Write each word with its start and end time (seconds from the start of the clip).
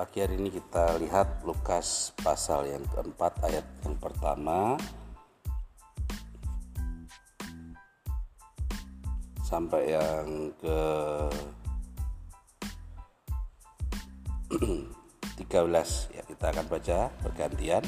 pagi 0.00 0.24
hari 0.24 0.40
ini 0.40 0.48
kita 0.48 0.96
lihat 0.96 1.44
Lukas 1.44 2.16
pasal 2.24 2.64
yang 2.64 2.80
keempat 2.88 3.36
ayat 3.44 3.68
yang 3.84 4.00
pertama. 4.00 4.80
Sampai 9.44 9.92
yang 9.92 10.56
ke 10.56 10.80
13 15.36 16.16
ya 16.16 16.24
kita 16.24 16.48
akan 16.48 16.64
baca 16.72 17.12
bergantian 17.20 17.84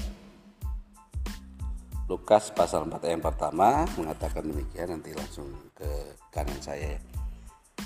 Lukas 2.13 2.53
pasal 2.53 2.85
4 2.93 3.09
ayat 3.09 3.17
yang 3.17 3.25
pertama 3.25 3.89
mengatakan 3.97 4.45
demikian. 4.45 5.01
Nanti 5.01 5.17
langsung 5.17 5.49
ke 5.73 5.89
kanan 6.29 6.61
saya 6.61 6.93
ya. 6.93 7.12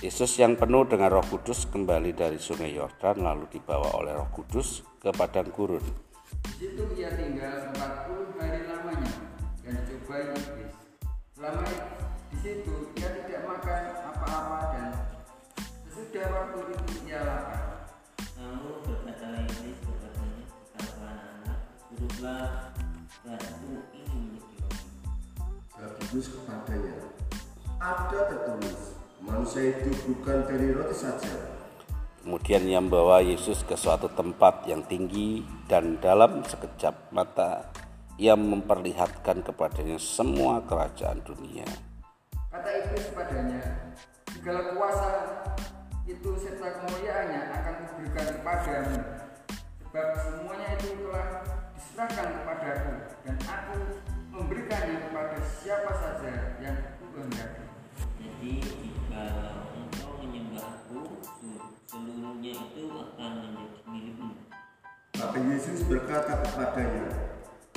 Yesus 0.05 0.37
yang 0.37 0.61
penuh 0.61 0.85
dengan 0.85 1.09
roh 1.09 1.25
kudus 1.25 1.65
kembali 1.73 2.13
dari 2.13 2.37
sungai 2.37 2.69
Yordan 2.69 3.25
lalu 3.25 3.49
dibawa 3.49 3.97
oleh 3.97 4.13
roh 4.13 4.29
kudus 4.29 4.85
ke 5.01 5.09
padang 5.09 5.49
gurun. 5.49 5.81
Di 6.45 6.69
situ 6.69 6.85
ia 7.01 7.09
tinggal 7.17 7.73
40 7.73 8.37
hari 8.37 8.69
lamanya 8.69 9.13
dan 9.65 9.73
dicobai 9.89 10.37
iblis. 10.37 10.77
Selama 11.33 11.65
di 12.29 12.37
situ 12.45 12.93
ia 13.01 13.09
tidak 13.09 13.41
makan 13.49 13.83
apa-apa 14.13 14.59
dan 14.77 14.91
sesudah 15.89 16.29
waktu 16.29 16.77
itu 16.77 16.93
ia 17.09 17.25
lapar. 17.25 17.89
Lalu 18.37 18.85
berkatalah 18.85 19.49
iblis 19.49 19.81
kepadanya, 19.81 20.45
kalau 20.77 20.93
anak-anak, 21.09 21.59
duduklah 21.89 22.45
batu 23.25 23.73
ini 23.97 24.17
menjadi 24.37 24.57
roti. 24.61 24.89
Jawab 25.73 25.93
Yesus 26.05 26.27
kepadanya, 26.37 26.97
ada 27.81 28.21
tertulis, 28.29 28.81
manusia 29.23 29.77
itu 29.77 29.91
bukan 30.09 30.45
dari 30.45 30.73
roti 30.73 30.97
saja, 30.97 31.57
Kemudian 32.27 32.67
ia 32.67 32.83
membawa 32.83 33.23
Yesus 33.23 33.63
ke 33.63 33.79
suatu 33.79 34.11
tempat 34.11 34.67
yang 34.67 34.83
tinggi 34.83 35.47
dan 35.71 36.03
dalam 36.03 36.43
sekejap 36.43 37.15
mata 37.15 37.71
ia 38.19 38.35
memperlihatkan 38.35 39.47
kepadanya 39.47 39.95
semua 40.03 40.59
kerajaan 40.67 41.23
dunia. 41.23 41.63
Kata 42.51 42.67
iblis 42.67 43.15
kepadanya, 43.15 43.95
segala 44.35 44.75
kuasa 44.75 45.11
itu 46.03 46.35
serta 46.35 46.83
kemuliaannya 46.83 47.41
akan 47.63 47.75
kuberikan 47.95 48.27
kepadamu. 48.43 48.99
Sebab 49.87 50.07
semuanya 50.19 50.69
itu 50.83 50.89
telah 51.07 51.27
diserahkan 51.79 52.27
kepadaku 52.43 52.93
dan 53.23 53.37
aku 53.47 53.79
memberikannya 54.35 54.99
kepada 54.99 55.39
siapa 55.47 55.93
saja 55.95 56.59
yang 56.59 56.75
kukehendaki. 56.99 57.56
Seluruhnya 61.97 62.53
itu 62.53 62.85
akan 62.93 63.33
menjadi 63.41 63.81
milikmu. 63.89 64.31
Tapi 65.17 65.39
Yesus 65.49 65.81
berkata 65.89 66.45
kepadanya, 66.45 67.09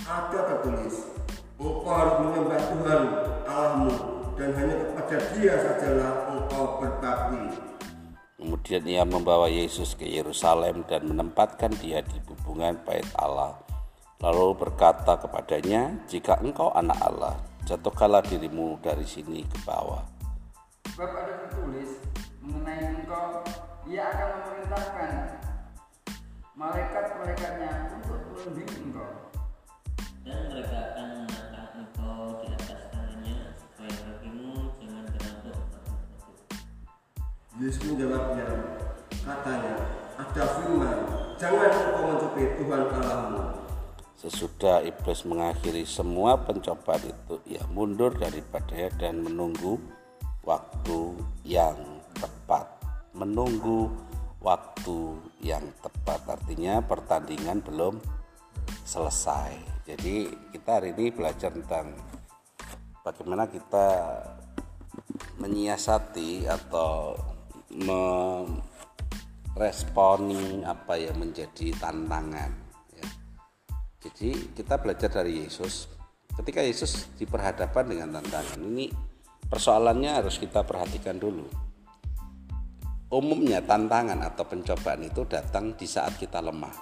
ada 0.04 0.40
tertulis, 0.44 1.08
engkau 1.56 1.88
harus 1.88 2.16
menyembah 2.28 2.62
Tuhan 2.68 3.04
Allahmu 3.48 3.96
dan 4.36 4.50
hanya 4.60 4.76
kepada 4.92 5.18
dia 5.36 5.54
sajalah 5.56 6.14
engkau 6.36 6.64
berbakti. 6.84 7.44
Kemudian 8.40 8.84
ia 8.88 9.04
membawa 9.04 9.52
Yesus 9.52 9.96
ke 10.00 10.08
Yerusalem 10.08 10.88
dan 10.88 11.08
menempatkan 11.08 11.76
dia 11.80 12.00
di 12.04 12.20
hubungan 12.28 12.76
bait 12.88 13.08
Allah. 13.20 13.56
Lalu 14.20 14.56
berkata 14.56 15.16
kepadanya, 15.16 15.96
jika 16.12 16.40
engkau 16.44 16.72
anak 16.76 17.00
Allah, 17.00 17.36
jatuhkanlah 17.64 18.24
dirimu 18.28 18.80
dari 18.84 19.08
sini 19.08 19.48
ke 19.48 19.60
bawah. 19.64 20.04
Sebab 20.92 21.12
ada 21.16 21.34
tertulis 21.48 22.00
mengenai 22.40 22.89
ia 23.90 24.06
akan 24.06 24.30
memerintahkan 24.38 25.12
malaikat-malaikatnya 26.54 27.98
untuk 27.98 28.22
melindungi 28.38 28.86
engkau. 28.86 29.34
Dan 30.22 30.54
mereka 30.54 30.94
akan 30.94 31.08
mengangkat 31.26 31.68
engkau 31.74 32.38
di 32.38 32.48
atas 32.54 32.82
tangannya, 32.94 33.50
supaya 33.58 33.90
kakimu 33.90 34.78
jangan 34.78 35.06
batu. 35.10 35.54
Yesus 37.58 37.82
menjawabnya, 37.90 38.48
katanya, 39.26 39.74
ada 40.22 40.44
firman, 40.54 40.98
jangan 41.42 41.72
engkau 41.74 42.04
mencobai 42.14 42.48
Tuhan 42.62 42.82
Allahmu. 42.94 43.42
Sesudah 44.22 44.86
iblis 44.86 45.26
mengakhiri 45.26 45.82
semua 45.90 46.38
pencobaan 46.38 47.10
itu, 47.10 47.42
ia 47.50 47.66
mundur 47.74 48.14
daripadanya 48.14 48.94
dan 49.02 49.26
menunggu 49.26 49.82
waktu 50.46 51.18
yang. 51.42 51.99
Menunggu 53.20 53.92
waktu 54.40 55.20
yang 55.44 55.64
tepat 55.84 56.24
artinya 56.40 56.80
pertandingan 56.80 57.60
belum 57.60 58.00
selesai. 58.88 59.84
Jadi 59.84 60.32
kita 60.56 60.80
hari 60.80 60.96
ini 60.96 61.12
belajar 61.12 61.52
tentang 61.52 61.92
bagaimana 63.04 63.52
kita 63.52 64.24
menyiasati 65.44 66.48
atau 66.48 67.20
meresponi 69.54 70.64
apa 70.64 70.96
yang 70.96 71.20
menjadi 71.20 71.76
tantangan. 71.76 72.52
ya. 72.96 73.08
Jadi 74.00 74.56
kita 74.56 74.80
belajar 74.80 75.12
dari 75.12 75.44
Yesus. 75.44 75.92
Ketika 76.40 76.64
Yesus 76.64 77.12
diperhadapkan 77.20 77.84
dengan 77.84 78.16
tantangan 78.16 78.64
ini, 78.64 78.88
persoalannya 79.52 80.24
harus 80.24 80.40
kita 80.40 80.64
perhatikan 80.64 81.20
dulu. 81.20 81.69
Umumnya 83.10 83.58
tantangan 83.66 84.22
atau 84.22 84.46
pencobaan 84.46 85.02
itu 85.02 85.26
datang 85.26 85.74
di 85.74 85.90
saat 85.90 86.14
kita 86.22 86.46
lemah. 86.46 86.78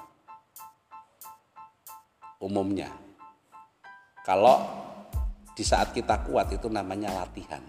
Umumnya. 2.43 2.91
Kalau 4.27 4.59
di 5.55 5.63
saat 5.63 5.95
kita 5.95 6.27
kuat 6.27 6.51
itu 6.51 6.67
namanya 6.67 7.15
latihan. 7.23 7.63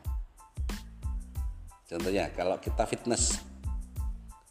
Contohnya 1.86 2.34
kalau 2.34 2.58
kita 2.58 2.82
fitness, 2.82 3.38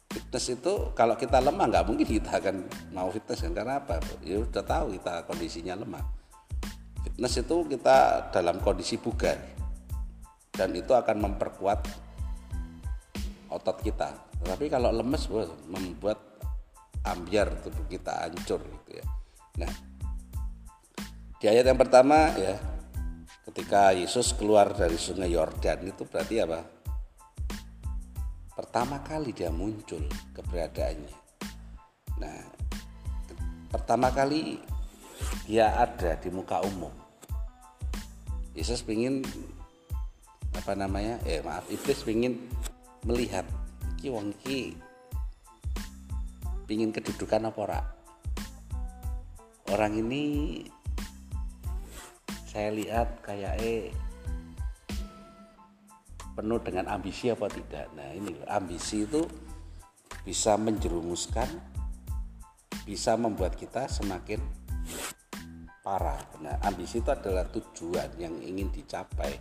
fitness 0.08 0.56
itu 0.56 0.88
kalau 0.96 1.12
kita 1.12 1.44
lemah 1.44 1.68
nggak 1.68 1.84
mungkin 1.84 2.08
kita 2.08 2.40
akan 2.40 2.64
mau 2.96 3.12
fitness 3.12 3.44
kan 3.44 3.52
karena 3.52 3.76
apa? 3.76 4.00
Ya 4.24 4.40
udah 4.40 4.64
tahu 4.64 4.96
kita 4.96 5.28
kondisinya 5.28 5.76
lemah. 5.84 6.04
Fitness 7.04 7.44
itu 7.44 7.56
kita 7.76 8.32
dalam 8.32 8.56
kondisi 8.64 8.96
bugar 8.96 9.36
dan 10.56 10.72
itu 10.72 10.96
akan 10.96 11.28
memperkuat 11.28 12.07
otot 13.48 13.80
kita. 13.80 14.28
Tapi 14.44 14.70
kalau 14.70 14.92
lemes 14.92 15.28
membuat 15.68 16.20
ambiar 17.04 17.60
tubuh 17.64 17.86
kita 17.88 18.28
hancur 18.28 18.60
gitu 18.60 18.90
ya. 19.00 19.04
Nah, 19.64 19.72
di 21.38 21.46
ayat 21.46 21.64
yang 21.66 21.80
pertama 21.80 22.34
ya 22.36 22.58
ketika 23.48 23.96
Yesus 23.96 24.36
keluar 24.36 24.76
dari 24.76 25.00
sungai 25.00 25.32
Yordan 25.32 25.88
itu 25.88 26.04
berarti 26.04 26.36
apa? 26.44 26.60
Pertama 28.52 29.00
kali 29.06 29.30
dia 29.30 29.48
muncul 29.54 30.02
keberadaannya. 30.34 31.14
Nah, 32.18 32.38
pertama 33.70 34.10
kali 34.10 34.58
dia 35.46 35.78
ada 35.78 36.18
di 36.18 36.28
muka 36.28 36.60
umum. 36.66 36.90
Yesus 38.58 38.82
ingin 38.90 39.22
apa 40.58 40.74
namanya? 40.74 41.22
Eh 41.22 41.38
maaf, 41.38 41.70
iblis 41.70 42.02
ingin 42.10 42.50
melihat 43.06 43.46
iki 43.98 44.08
wong 44.10 44.34
iki 44.42 44.74
pingin 46.66 46.90
kedudukan 46.90 47.50
apa 47.50 47.58
ora? 47.58 47.80
Orang 49.68 50.00
ini 50.00 50.64
saya 52.48 52.72
lihat 52.72 53.20
kayak 53.20 53.54
eh 53.60 53.92
penuh 56.38 56.62
dengan 56.62 56.86
ambisi 56.94 57.34
apa 57.34 57.50
tidak. 57.50 57.90
Nah 57.98 58.14
ini 58.14 58.30
ambisi 58.46 59.02
itu 59.02 59.26
bisa 60.22 60.54
menjerumuskan, 60.54 61.50
bisa 62.86 63.18
membuat 63.18 63.58
kita 63.58 63.90
semakin 63.90 64.38
parah. 65.82 66.22
Nah 66.38 66.62
ambisi 66.62 67.02
itu 67.02 67.10
adalah 67.10 67.42
tujuan 67.50 68.14
yang 68.22 68.38
ingin 68.38 68.70
dicapai 68.70 69.34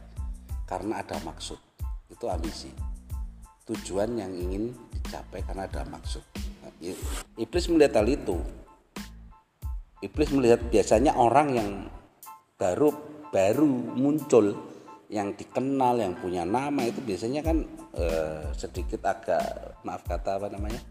karena 0.66 1.06
ada 1.06 1.22
maksud. 1.22 1.62
Itu 2.10 2.34
ambisi. 2.34 2.97
Tujuan 3.68 4.16
yang 4.16 4.32
ingin 4.32 4.72
dicapai 4.96 5.44
karena 5.44 5.68
ada 5.68 5.84
maksud. 5.88 6.24
Nah, 6.64 6.72
i- 6.80 7.00
Iblis 7.36 7.68
melihat 7.68 8.00
hal 8.00 8.08
itu. 8.08 8.40
Iblis 10.00 10.30
melihat 10.32 10.62
biasanya 10.72 11.20
orang 11.20 11.48
yang 11.52 11.70
baru 12.56 12.90
baru 13.30 13.68
muncul 13.98 14.56
yang 15.08 15.36
dikenal 15.36 16.04
yang 16.04 16.20
punya 16.20 16.44
nama 16.44 16.84
itu 16.84 17.00
biasanya 17.00 17.40
kan 17.44 17.64
eh, 17.96 18.52
sedikit 18.56 19.04
agak 19.08 19.42
maaf 19.88 20.04
kata 20.04 20.40
apa 20.40 20.48
namanya? 20.52 20.82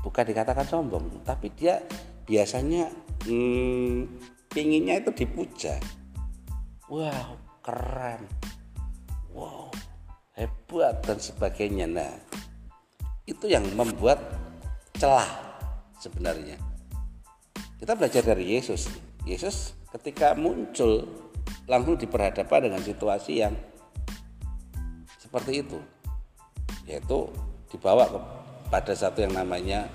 Bukan 0.00 0.24
dikatakan 0.28 0.68
sombong 0.68 1.24
tapi 1.24 1.50
dia 1.56 1.82
biasanya 2.28 2.92
hmm, 3.24 4.06
itu 4.56 5.10
dipuja. 5.12 5.80
Wow 6.88 7.40
keren. 7.64 8.22
Wow 9.34 9.65
hebat 10.36 11.00
dan 11.02 11.16
sebagainya 11.16 11.88
nah 11.88 12.12
itu 13.26 13.50
yang 13.50 13.66
membuat 13.74 14.22
celah 14.94 15.26
sebenarnya. 15.98 16.56
Kita 17.76 17.98
belajar 17.98 18.22
dari 18.22 18.54
Yesus. 18.54 18.86
Yesus 19.26 19.74
ketika 19.90 20.38
muncul 20.38 21.04
langsung 21.66 21.98
diperhadapkan 21.98 22.70
dengan 22.70 22.80
situasi 22.80 23.42
yang 23.42 23.54
seperti 25.18 25.66
itu. 25.66 25.78
Yaitu 26.86 27.26
dibawa 27.74 28.06
kepada 28.06 28.94
satu 28.94 29.26
yang 29.26 29.34
namanya 29.34 29.90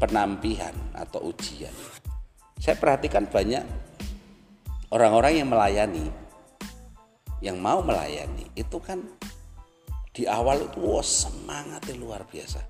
penampihan 0.00 0.72
atau 0.96 1.28
ujian. 1.28 1.72
Saya 2.56 2.80
perhatikan 2.80 3.28
banyak 3.28 3.60
orang-orang 4.88 5.44
yang 5.44 5.48
melayani 5.52 6.08
yang 7.44 7.60
mau 7.60 7.84
melayani 7.84 8.48
itu 8.56 8.80
kan 8.80 9.04
di 10.16 10.24
awal 10.24 10.64
itu 10.64 10.80
wow, 10.80 11.04
semangatnya 11.04 11.94
luar 12.00 12.24
biasa. 12.24 12.64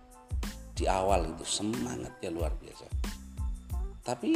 Di 0.74 0.90
awal 0.90 1.30
itu 1.30 1.46
semangatnya 1.46 2.34
luar 2.34 2.50
biasa. 2.58 2.90
Tapi 4.02 4.34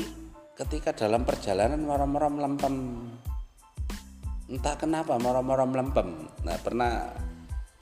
ketika 0.54 0.94
dalam 0.94 1.26
perjalanan 1.26 1.82
moro-moro 1.82 2.30
melempem 2.30 2.74
entah 4.46 4.78
kenapa 4.78 5.18
moro-moro 5.18 5.66
melempem 5.66 6.30
nah 6.46 6.56
pernah 6.62 7.10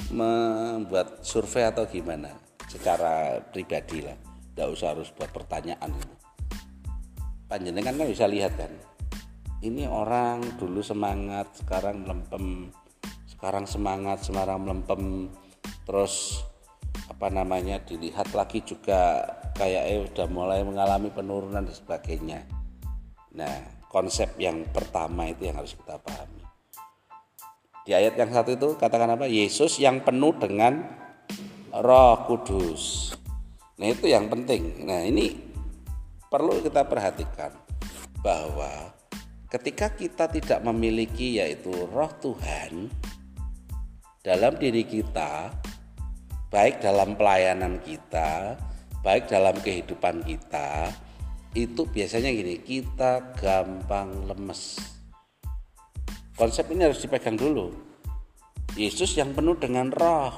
membuat 0.09 1.21
survei 1.21 1.69
atau 1.69 1.85
gimana? 1.85 2.33
Secara 2.65 3.37
pribadi 3.53 4.01
lah. 4.01 4.17
Tidak 4.17 4.69
usah 4.73 4.97
harus 4.97 5.13
buat 5.13 5.29
pertanyaan 5.29 5.93
itu. 5.93 6.15
Panjenengan 7.47 7.93
kan 7.93 8.09
bisa 8.09 8.25
lihat 8.25 8.57
kan 8.57 8.73
ini 9.67 9.85
orang 9.91 10.59
dulu 10.59 10.81
semangat 10.81 11.59
sekarang 11.59 12.07
melempem 12.07 12.71
sekarang 13.37 13.69
semangat 13.69 14.25
sekarang 14.25 14.65
melempem. 14.65 15.29
Terus 15.85 16.41
apa 17.07 17.29
namanya 17.29 17.79
dilihat 17.85 18.33
lagi 18.33 18.65
juga 18.65 19.23
kayak 19.55 19.85
eh 19.87 20.01
udah 20.03 20.27
mulai 20.27 20.65
mengalami 20.65 21.13
penurunan 21.13 21.63
dan 21.63 21.71
sebagainya. 21.71 22.49
Nah 23.37 23.87
konsep 23.93 24.35
yang 24.41 24.65
pertama 24.73 25.29
itu 25.29 25.47
yang 25.47 25.61
harus 25.61 25.77
kita 25.77 26.01
pahami. 26.01 26.43
Di 27.87 27.95
ayat 27.95 28.19
yang 28.19 28.33
satu 28.35 28.57
itu 28.57 28.69
katakan 28.81 29.15
apa? 29.15 29.31
Yesus 29.31 29.79
yang 29.79 30.03
penuh 30.03 30.35
dengan 30.41 30.83
Roh 31.71 32.27
Kudus. 32.27 33.15
Nah 33.79 33.87
itu 33.93 34.09
yang 34.11 34.33
penting. 34.33 34.83
Nah 34.89 35.05
ini 35.07 35.39
perlu 36.27 36.59
kita 36.65 36.83
perhatikan 36.89 37.53
bahwa 38.25 38.96
ketika 39.47 39.95
kita 39.95 40.27
tidak 40.27 40.61
memiliki 40.67 41.39
yaitu 41.39 41.71
roh 41.91 42.11
Tuhan 42.19 42.91
dalam 44.27 44.59
diri 44.59 44.83
kita 44.83 45.55
baik 46.51 46.83
dalam 46.83 47.15
pelayanan 47.15 47.79
kita 47.83 48.59
baik 49.07 49.31
dalam 49.31 49.55
kehidupan 49.63 50.27
kita 50.27 50.91
itu 51.57 51.89
biasanya 51.89 52.35
gini 52.35 52.61
kita 52.61 53.33
gampang 53.39 54.29
lemes. 54.29 54.77
Konsep 56.37 56.69
ini 56.69 56.85
harus 56.85 57.01
dipegang 57.01 57.39
dulu. 57.41 57.73
Yesus 58.77 59.17
yang 59.17 59.33
penuh 59.33 59.57
dengan 59.57 59.89
roh. 59.89 60.37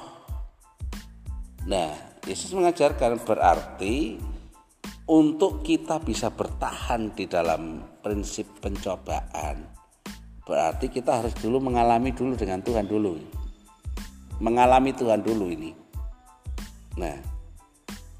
Nah 1.67 1.91
Yesus 2.23 2.55
mengajarkan 2.55 3.19
berarti 3.25 4.15
untuk 5.11 5.65
kita 5.65 5.99
bisa 5.99 6.31
bertahan 6.31 7.11
di 7.11 7.25
dalam 7.27 7.83
prinsip 7.99 8.47
pencobaan. 8.63 9.67
Berarti 10.47 10.89
kita 10.89 11.21
harus 11.21 11.35
dulu 11.37 11.61
mengalami 11.61 12.09
dulu 12.09 12.33
dengan 12.33 12.63
Tuhan 12.65 12.89
dulu. 12.89 13.19
Mengalami 14.41 14.95
Tuhan 14.95 15.21
dulu 15.21 15.51
ini. 15.51 15.71
Nah 16.97 17.17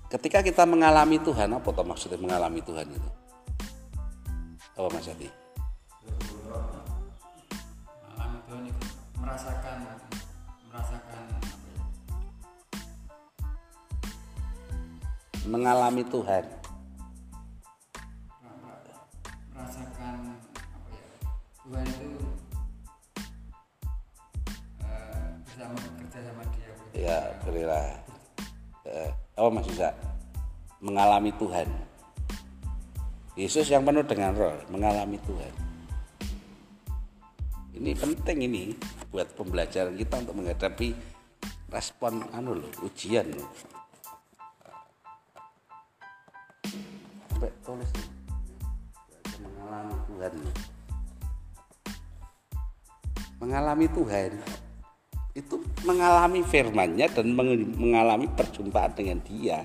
ketika 0.10 0.42
kita 0.42 0.66
mengalami 0.66 1.22
Tuhan 1.22 1.54
apa 1.54 1.70
tuh 1.70 1.86
maksudnya 1.86 2.20
mengalami 2.20 2.62
Tuhan 2.62 2.86
itu? 2.90 3.10
Apa 4.80 4.88
Mas 4.96 5.12
Adi 5.12 5.28
mengalami 8.10 8.40
Tuhan 8.48 8.64
itu 8.66 8.86
merasakan 9.20 9.76
merasakan 10.72 11.22
ya, 11.28 11.40
mengalami 15.46 16.04
Tuhan 16.08 16.44
mengalami 31.00 31.32
Tuhan. 31.40 31.68
Yesus 33.40 33.72
yang 33.72 33.88
penuh 33.88 34.04
dengan 34.04 34.36
roh 34.36 34.52
mengalami 34.68 35.16
Tuhan. 35.24 35.54
Ini 37.80 37.96
penting 37.96 38.44
ini 38.44 38.76
buat 39.08 39.32
pembelajaran 39.32 39.96
kita 39.96 40.28
untuk 40.28 40.44
menghadapi 40.44 40.92
respon 41.72 42.28
anu 42.36 42.60
loh 42.60 42.68
ujian 42.84 43.32
sampai 47.32 47.54
tulis 47.64 47.92
mengalami 49.40 49.96
Tuhan 50.04 50.34
mengalami 53.40 53.86
Tuhan 53.88 54.32
itu 55.38 55.56
mengalami 55.88 56.42
firmannya 56.44 57.08
dan 57.08 57.28
meng- 57.32 57.72
mengalami 57.80 58.28
perjumpaan 58.28 58.92
dengan 58.98 59.24
dia 59.24 59.64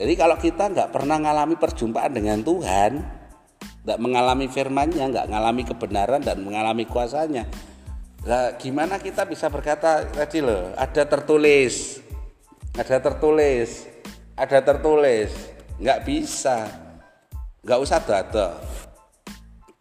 jadi 0.00 0.12
kalau 0.16 0.40
kita 0.40 0.72
nggak 0.72 0.88
pernah 0.88 1.20
mengalami 1.20 1.60
perjumpaan 1.60 2.12
dengan 2.16 2.40
Tuhan 2.40 2.92
nggak 3.84 3.98
mengalami 4.00 4.48
firmannya 4.48 5.04
nggak 5.04 5.26
mengalami 5.28 5.62
kebenaran 5.68 6.20
dan 6.24 6.40
mengalami 6.40 6.88
kuasanya 6.88 7.44
lah 8.24 8.56
gimana 8.56 8.96
kita 8.96 9.28
bisa 9.28 9.52
berkata 9.52 10.08
tadi 10.08 10.40
loh 10.40 10.72
ada 10.76 11.04
tertulis 11.04 12.00
ada 12.76 12.96
tertulis 12.96 14.00
ada 14.40 14.58
tertulis. 14.64 15.30
Nggak 15.76 16.00
bisa. 16.08 16.64
Nggak 17.60 17.80
usah 17.84 18.00
dada 18.00 18.48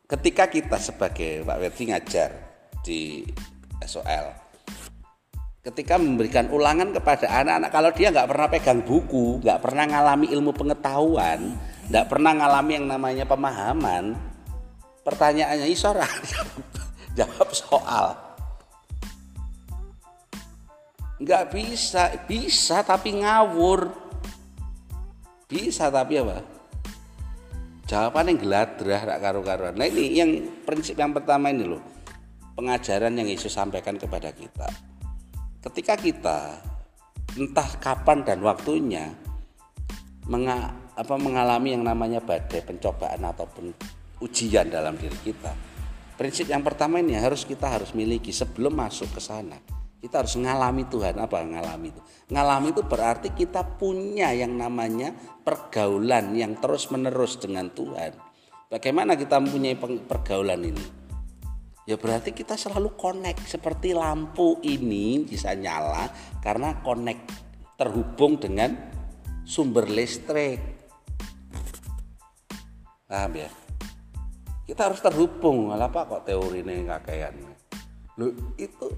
ketika 0.10 0.50
kita 0.52 0.76
sebagai 0.82 1.46
Pak 1.48 1.58
Werdi 1.62 1.84
ngajar 1.94 2.32
di 2.82 3.24
SOL 3.86 4.49
ketika 5.60 6.00
memberikan 6.00 6.48
ulangan 6.50 6.96
kepada 6.96 7.28
anak-anak 7.28 7.70
kalau 7.72 7.92
dia 7.92 8.08
nggak 8.10 8.30
pernah 8.32 8.48
pegang 8.48 8.82
buku 8.84 9.44
nggak 9.44 9.60
pernah 9.60 9.86
ngalami 9.88 10.28
ilmu 10.32 10.52
pengetahuan 10.56 11.40
nggak 11.92 12.06
pernah 12.08 12.32
ngalami 12.38 12.72
yang 12.80 12.88
namanya 12.88 13.26
pemahaman 13.28 14.16
pertanyaannya 15.04 15.68
isora 15.68 16.08
jawab 17.20 17.50
soal. 17.52 18.06
Nggak 21.20 21.44
bisa 21.52 22.04
bisa 22.24 22.80
tapi 22.80 23.20
ngawur. 23.20 23.92
Bisa 25.50 25.92
tapi 25.92 26.22
apa? 26.22 26.40
Jawaban 27.90 28.32
yang 28.32 28.40
geladrah 28.40 29.02
rak 29.02 29.20
karu-karuan. 29.20 29.76
Nah 29.76 29.90
ini 29.90 30.14
yang 30.14 30.32
prinsip 30.64 30.96
yang 30.96 31.12
pertama 31.12 31.50
ini 31.50 31.66
loh. 31.66 31.82
Pengajaran 32.56 33.18
yang 33.18 33.28
Yesus 33.28 33.52
sampaikan 33.52 33.98
kepada 33.98 34.30
kita 34.32 34.89
ketika 35.64 35.94
kita 36.00 36.40
entah 37.36 37.70
kapan 37.78 38.26
dan 38.26 38.40
waktunya 38.42 39.14
menga, 40.30 40.74
apa, 40.96 41.16
mengalami 41.16 41.76
yang 41.78 41.84
namanya 41.86 42.24
badai 42.24 42.62
pencobaan 42.66 43.22
ataupun 43.24 43.72
ujian 44.20 44.68
dalam 44.68 45.00
diri 45.00 45.16
kita 45.24 45.70
prinsip 46.20 46.52
yang 46.52 46.60
pertama 46.60 47.00
ini 47.00 47.16
harus 47.16 47.48
kita 47.48 47.80
harus 47.80 47.96
miliki 47.96 48.36
sebelum 48.36 48.76
masuk 48.76 49.16
ke 49.16 49.24
sana. 49.24 49.56
Kita 50.04 50.20
harus 50.20 50.36
ngalami 50.36 50.84
Tuhan. 50.92 51.16
Apa 51.16 51.48
ngalami 51.48 51.96
itu? 51.96 52.02
Ngalami 52.28 52.76
itu 52.76 52.84
berarti 52.84 53.32
kita 53.32 53.64
punya 53.80 54.36
yang 54.36 54.60
namanya 54.60 55.16
pergaulan 55.48 56.36
yang 56.36 56.60
terus 56.60 56.92
menerus 56.92 57.40
dengan 57.40 57.72
Tuhan. 57.72 58.20
Bagaimana 58.68 59.16
kita 59.16 59.40
mempunyai 59.40 59.80
pergaulan 59.80 60.60
ini 60.60 60.99
ya 61.90 61.98
berarti 61.98 62.38
kita 62.38 62.54
selalu 62.54 62.94
connect. 62.94 63.50
Seperti 63.50 63.98
lampu 63.98 64.62
ini 64.62 65.26
bisa 65.26 65.58
nyala 65.58 66.06
karena 66.38 66.78
connect 66.86 67.34
terhubung 67.82 68.38
dengan 68.38 68.78
sumber 69.42 69.90
listrik. 69.90 70.62
Paham 73.10 73.34
ya? 73.34 73.50
Kita 74.70 74.94
harus 74.94 75.02
terhubung. 75.02 75.74
Apa 75.74 76.06
kok 76.06 76.30
teori 76.30 76.62
ini? 76.62 76.86
Kakean 76.86 77.34
Loh, 78.22 78.54
itu 78.60 78.94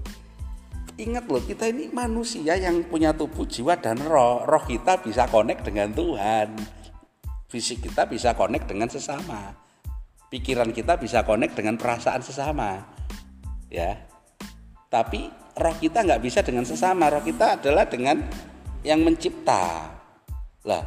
ingat 1.00 1.24
loh 1.30 1.40
kita 1.40 1.72
ini 1.72 1.88
manusia 1.88 2.58
yang 2.60 2.84
punya 2.84 3.16
tubuh 3.16 3.48
jiwa 3.48 3.80
dan 3.80 3.96
roh. 4.04 4.44
Roh 4.44 4.64
kita 4.68 5.00
bisa 5.00 5.24
connect 5.32 5.64
dengan 5.64 5.96
Tuhan. 5.96 6.52
Fisik 7.48 7.88
kita 7.88 8.04
bisa 8.04 8.36
connect 8.36 8.68
dengan 8.68 8.92
sesama 8.92 9.61
pikiran 10.32 10.72
kita 10.72 10.96
bisa 10.96 11.20
connect 11.28 11.52
dengan 11.52 11.76
perasaan 11.76 12.24
sesama 12.24 12.80
ya 13.68 14.00
tapi 14.88 15.28
roh 15.56 15.76
kita 15.76 16.00
nggak 16.00 16.22
bisa 16.24 16.40
dengan 16.40 16.64
sesama 16.64 17.12
roh 17.12 17.20
kita 17.20 17.60
adalah 17.60 17.84
dengan 17.84 18.24
yang 18.82 19.00
mencipta. 19.06 19.88
Lah, 20.66 20.84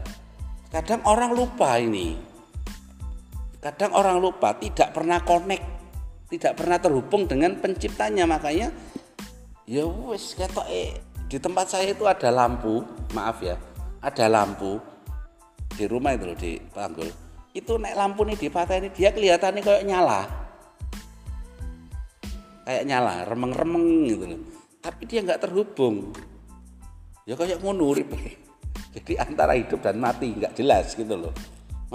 kadang 0.72 1.02
orang 1.08 1.32
lupa 1.36 1.80
ini. 1.80 2.16
Kadang 3.60 3.98
orang 3.98 4.22
lupa 4.22 4.54
tidak 4.62 4.94
pernah 4.94 5.18
connect, 5.26 5.66
tidak 6.30 6.54
pernah 6.54 6.78
terhubung 6.78 7.26
dengan 7.26 7.58
penciptanya. 7.58 8.30
Makanya 8.30 8.70
ya 9.66 9.90
wis 9.90 10.38
ketok 10.38 10.70
eh 10.70 10.94
di 11.26 11.42
tempat 11.42 11.74
saya 11.74 11.90
itu 11.90 12.06
ada 12.06 12.30
lampu, 12.30 12.86
maaf 13.18 13.42
ya, 13.42 13.58
ada 14.06 14.30
lampu 14.30 14.78
di 15.74 15.90
rumah 15.90 16.14
itu 16.14 16.24
loh 16.30 16.38
di 16.38 16.62
Panggul. 16.62 17.25
Itu 17.56 17.80
naik 17.80 17.96
lampu 17.96 18.28
nih 18.28 18.36
di 18.36 18.52
patah 18.52 18.76
ini 18.76 18.92
dia 18.92 19.16
kelihatannya 19.16 19.64
kayak 19.64 19.88
nyala. 19.88 20.28
Kayak 22.68 22.84
nyala, 22.84 23.24
remeng-remeng 23.24 23.88
gitu 24.12 24.26
loh. 24.28 24.42
Tapi 24.84 25.08
dia 25.08 25.24
nggak 25.24 25.48
terhubung. 25.48 26.12
Ya 27.24 27.40
kayak 27.40 27.64
ngono 27.64 27.96
uripe. 27.96 28.20
Jadi 29.00 29.16
antara 29.16 29.56
hidup 29.56 29.80
dan 29.80 30.04
mati 30.04 30.36
nggak 30.36 30.52
jelas 30.52 31.00
gitu 31.00 31.16
loh. 31.16 31.32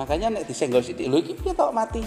Makanya 0.00 0.40
nek 0.40 0.49
disenggol 0.49 0.81
sithik 0.81 1.12
lho 1.12 1.21
iki 1.21 1.37
piye 1.37 1.52
tok 1.52 1.76
mati. 1.76 2.00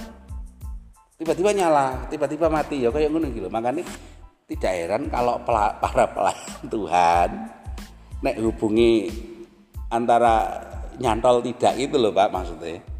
Tiba-tiba 1.22 1.54
nyala, 1.54 2.10
tiba-tiba 2.10 2.50
mati 2.50 2.82
ya 2.82 2.90
kayak 2.90 3.14
ngono 3.14 3.30
gitu. 3.30 3.54
Makanya 3.54 3.86
tidak 4.50 4.74
heran 4.74 5.14
kalau 5.14 5.38
para 5.46 6.10
pelayan 6.10 6.66
Tuhan 6.74 7.30
nek 8.26 8.36
hubungi 8.42 9.14
antara 9.94 10.58
nyantol 10.98 11.46
tidak 11.46 11.78
itu 11.78 12.02
loh 12.02 12.10
Pak 12.10 12.34
maksudnya. 12.34 12.93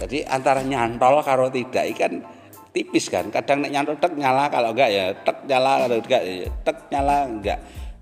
Jadi 0.00 0.24
antara 0.24 0.64
nyantol 0.64 1.20
karo 1.20 1.52
tidak 1.52 1.84
ikan 1.96 2.24
tipis 2.72 3.12
kan. 3.12 3.28
Kadang 3.28 3.60
nek 3.60 3.72
nyantol 3.76 4.00
tek 4.00 4.16
nyala 4.16 4.48
kalau 4.48 4.72
enggak 4.72 4.90
ya 4.90 5.12
tek 5.12 5.44
nyala 5.44 5.72
kalau 5.84 5.96
enggak 6.00 6.22
ya 6.24 6.48
tek 6.64 6.78
nyala 6.88 7.16
enggak. 7.28 7.58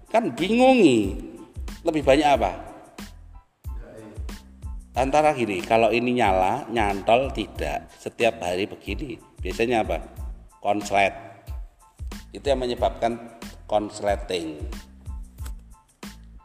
Kan 0.08 0.30
bingungi. 0.38 1.18
Lebih 1.82 2.02
banyak 2.06 2.28
apa? 2.38 2.50
Antara 4.98 5.30
gini, 5.30 5.62
kalau 5.62 5.94
ini 5.94 6.10
nyala, 6.10 6.66
nyantol 6.74 7.30
tidak. 7.30 7.86
Setiap 8.02 8.42
hari 8.42 8.66
begini. 8.66 9.14
Biasanya 9.38 9.86
apa? 9.86 10.02
Konslet. 10.58 11.14
Itu 12.34 12.50
yang 12.50 12.66
menyebabkan 12.66 13.38
konsleting 13.70 14.58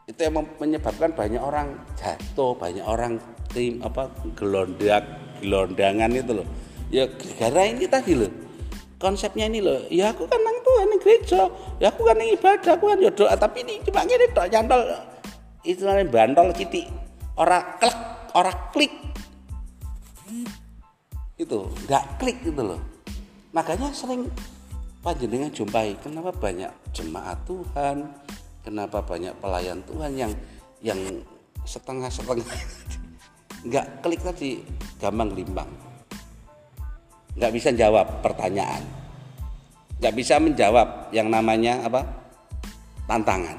itu 0.04 0.20
yang 0.20 0.36
menyebabkan 0.60 1.16
banyak 1.16 1.40
orang 1.40 1.80
jatuh, 1.96 2.52
banyak 2.52 2.84
orang 2.84 3.16
tim 3.56 3.80
apa 3.80 4.12
gelondak, 4.36 5.00
gelondangan 5.42 6.10
itu 6.12 6.32
loh. 6.36 6.48
Ya 6.92 7.08
gara 7.38 7.66
ini 7.66 7.88
tadi 7.88 8.14
loh. 8.14 8.30
Konsepnya 9.00 9.50
ini 9.50 9.58
loh. 9.58 9.84
Ya 9.90 10.14
aku 10.14 10.28
kan 10.30 10.38
nang 10.40 10.58
Tuhan 10.62 10.86
nang 10.90 11.00
gereja, 11.02 11.40
ya 11.82 11.86
aku 11.90 12.02
kan 12.06 12.16
nang 12.16 12.30
ibadah, 12.30 12.72
aku 12.78 12.84
kan 12.88 12.98
yo 13.02 13.10
doa, 13.12 13.34
tapi 13.36 13.66
ini 13.66 13.82
cuma 13.84 14.06
gini 14.06 14.26
tok 14.32 14.48
nyantol 14.48 14.80
istilahnya 15.66 16.08
bantol 16.08 16.54
titik. 16.54 16.86
Ora 17.34 17.80
klik, 17.82 17.98
ora 18.38 18.52
klik. 18.70 18.94
Itu 21.34 21.68
nggak 21.90 22.04
klik 22.22 22.38
gitu 22.46 22.62
loh. 22.62 22.80
Makanya 23.50 23.90
sering 23.90 24.30
panjenengan 25.02 25.50
jumpai 25.50 25.98
kenapa 26.00 26.30
banyak 26.30 26.70
jemaat 26.94 27.38
Tuhan, 27.44 28.08
kenapa 28.64 29.04
banyak 29.04 29.34
pelayan 29.42 29.82
Tuhan 29.84 30.16
yang 30.16 30.32
yang 30.80 31.00
setengah-setengah 31.64 32.44
nggak 33.68 33.86
klik 34.04 34.20
tadi 34.20 34.60
gampang 34.98 35.30
limbang. 35.34 35.70
Nggak 37.34 37.52
bisa 37.54 37.70
jawab 37.74 38.22
pertanyaan. 38.22 38.82
Nggak 39.98 40.14
bisa 40.14 40.38
menjawab 40.38 41.10
yang 41.10 41.30
namanya 41.30 41.82
apa? 41.86 42.02
Tantangan. 43.10 43.58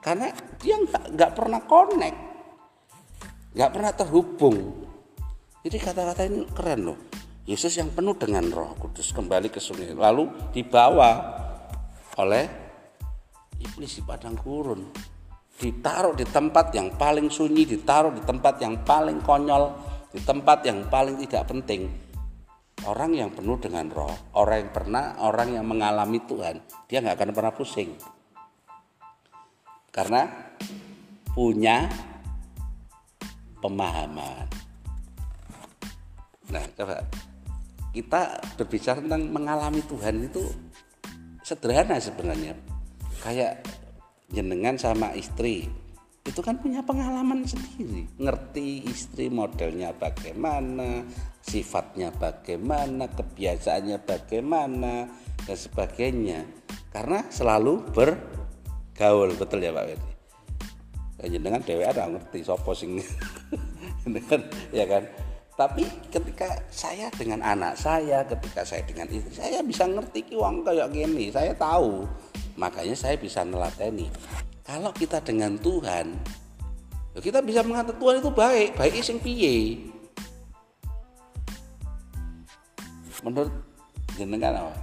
Karena 0.00 0.30
dia 0.62 0.76
nggak 0.78 1.04
nggak 1.18 1.32
pernah 1.34 1.60
connect. 1.66 2.18
Nggak 3.54 3.70
pernah 3.74 3.92
terhubung. 3.92 4.58
Jadi 5.60 5.76
kata-kata 5.76 6.22
ini 6.24 6.46
keren 6.54 6.80
loh. 6.86 6.98
Yesus 7.44 7.74
yang 7.74 7.90
penuh 7.90 8.14
dengan 8.14 8.46
Roh 8.48 8.78
Kudus 8.78 9.10
kembali 9.10 9.50
ke 9.50 9.58
sungai 9.58 9.90
lalu 9.90 10.30
dibawa 10.54 11.10
oleh 12.20 12.46
iblis 13.58 13.98
di 13.98 14.02
padang 14.06 14.38
gurun. 14.38 14.86
Ditaruh 15.60 16.16
di 16.16 16.24
tempat 16.24 16.72
yang 16.72 16.94
paling 16.96 17.28
sunyi 17.28 17.68
ditaruh 17.68 18.14
di 18.14 18.22
tempat 18.24 18.62
yang 18.64 18.80
paling 18.86 19.20
konyol 19.20 19.89
di 20.10 20.20
tempat 20.22 20.66
yang 20.66 20.86
paling 20.90 21.18
tidak 21.22 21.46
penting 21.50 21.86
orang 22.86 23.12
yang 23.14 23.30
penuh 23.30 23.56
dengan 23.60 23.86
roh 23.92 24.14
orang 24.34 24.66
yang 24.66 24.72
pernah 24.74 25.04
orang 25.22 25.48
yang 25.54 25.66
mengalami 25.66 26.18
Tuhan 26.26 26.58
dia 26.90 26.98
nggak 26.98 27.22
akan 27.22 27.30
pernah 27.30 27.54
pusing. 27.54 27.94
Karena 29.94 30.26
punya 31.30 31.86
pemahaman. 33.62 34.50
Nah 36.50 36.66
coba. 36.74 37.06
Kita 37.94 38.42
berbicara 38.58 39.02
tentang 39.02 39.30
mengalami 39.30 39.82
Tuhan 39.86 40.26
itu 40.26 40.42
sederhana 41.46 42.02
sebenarnya. 42.02 42.58
Kayak 43.22 43.62
jenengan 44.34 44.74
sama 44.74 45.14
istri 45.14 45.70
itu 46.30 46.40
kan 46.46 46.62
punya 46.62 46.78
pengalaman 46.86 47.42
sendiri. 47.42 48.06
Ngerti 48.22 48.86
istri 48.86 49.26
modelnya 49.26 49.90
bagaimana 49.90 51.02
sifatnya 51.42 52.14
bagaimana 52.14 53.10
kebiasaannya 53.10 53.98
bagaimana 54.06 55.10
dan 55.42 55.58
sebagainya. 55.58 56.46
Karena 56.94 57.26
selalu 57.26 57.82
bergaul 57.90 59.34
betul 59.34 59.58
ya 59.58 59.74
Pak 59.74 59.84
Ferdi? 59.90 60.12
Ya, 61.20 61.26
jenengan 61.36 61.60
dewe 61.66 61.84
ada 61.84 62.08
ngerti 62.08 62.40
sopo 62.46 62.72
sing 62.72 62.96
Jenengan, 64.06 64.40
ya 64.72 64.86
kan? 64.88 65.04
Tapi 65.58 65.84
ketika 66.08 66.48
saya 66.72 67.12
dengan 67.12 67.44
anak 67.44 67.76
saya 67.76 68.24
ketika 68.24 68.64
saya 68.64 68.80
dengan 68.88 69.04
istri 69.12 69.36
saya 69.36 69.60
bisa 69.60 69.84
ngerti 69.84 70.32
wong 70.32 70.64
kayak 70.64 70.88
gini 70.94 71.28
saya 71.28 71.52
tahu. 71.52 72.08
Makanya 72.56 72.96
saya 72.96 73.20
bisa 73.20 73.44
nelateni 73.44 74.08
kalau 74.70 74.94
kita 74.94 75.18
dengan 75.18 75.58
Tuhan 75.58 76.14
ya 77.10 77.18
kita 77.18 77.42
bisa 77.42 77.66
mengatakan 77.66 77.98
Tuhan 77.98 78.16
itu 78.22 78.30
baik 78.30 78.68
baik 78.78 79.02
sing 79.02 79.18
piye. 79.18 79.82
Menurut 83.26 83.50
jenengan 84.14 84.62
apa? 84.62 84.74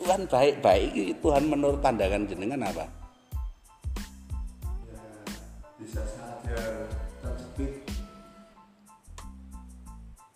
Tuhan 0.00 0.24
baik 0.24 0.64
baik 0.64 1.20
Tuhan 1.20 1.42
menurut 1.52 1.84
pandangan 1.84 2.24
jenengan 2.24 2.64
apa? 2.64 2.88
Bisa 5.76 6.00
saja 6.00 6.88
terjepit. 7.20 7.84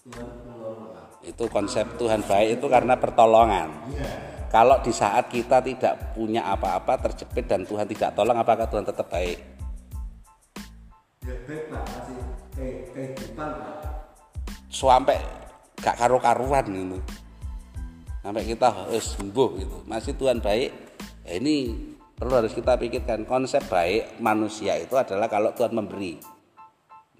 Tuhan 0.05 0.29
menolong 0.45 0.93
itu 1.25 1.45
konsep 1.49 1.89
Tuhan 1.97 2.21
baik 2.29 2.61
itu 2.61 2.67
karena 2.69 3.01
pertolongan 3.01 3.73
kalau 4.51 4.83
di 4.83 4.91
saat 4.91 5.31
kita 5.31 5.63
tidak 5.63 6.11
punya 6.11 6.43
apa-apa 6.43 6.99
terjepit 7.07 7.47
dan 7.47 7.63
Tuhan 7.63 7.87
tidak 7.87 8.19
tolong 8.19 8.35
apakah 8.35 8.67
Tuhan 8.67 8.83
tetap 8.83 9.07
baik? 9.07 9.39
Ya 11.23 11.35
baik 11.47 11.71
kasih 11.71 12.19
kayak 12.59 12.79
kehidupan 12.91 13.51
pak 13.63 13.77
sampai 14.71 15.23
gak 15.79 15.97
karu-karuan 16.03 16.67
gitu 16.67 16.99
sampai 18.21 18.43
kita 18.43 18.69
harus 18.75 19.07
sembuh 19.15 19.51
gitu. 19.63 19.79
Masih 19.87 20.13
Tuhan 20.19 20.43
baik 20.43 20.71
ya 21.23 21.39
ini 21.39 21.71
perlu 22.19 22.43
harus 22.43 22.51
kita 22.51 22.75
pikirkan. 22.75 23.25
Konsep 23.31 23.63
baik 23.71 24.19
manusia 24.19 24.75
itu 24.77 24.99
adalah 24.99 25.31
kalau 25.31 25.55
Tuhan 25.55 25.73
memberi 25.73 26.40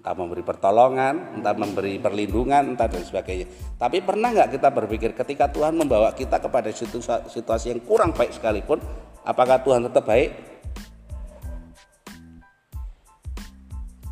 entah 0.01 0.17
memberi 0.17 0.41
pertolongan 0.41 1.37
entah 1.37 1.53
memberi 1.53 2.01
perlindungan 2.01 2.73
entah 2.73 2.89
dan 2.89 3.05
sebagainya. 3.05 3.45
Tapi 3.77 4.01
pernah 4.01 4.33
nggak 4.33 4.57
kita 4.57 4.73
berpikir 4.73 5.13
ketika 5.13 5.45
Tuhan 5.53 5.77
membawa 5.77 6.09
kita 6.17 6.41
kepada 6.41 6.73
situ- 6.73 7.05
situasi 7.05 7.77
yang 7.77 7.85
kurang 7.85 8.09
baik 8.09 8.33
sekalipun 8.33 8.81
apakah 9.21 9.61
Tuhan 9.61 9.85
tetap 9.85 10.09
baik? 10.09 10.33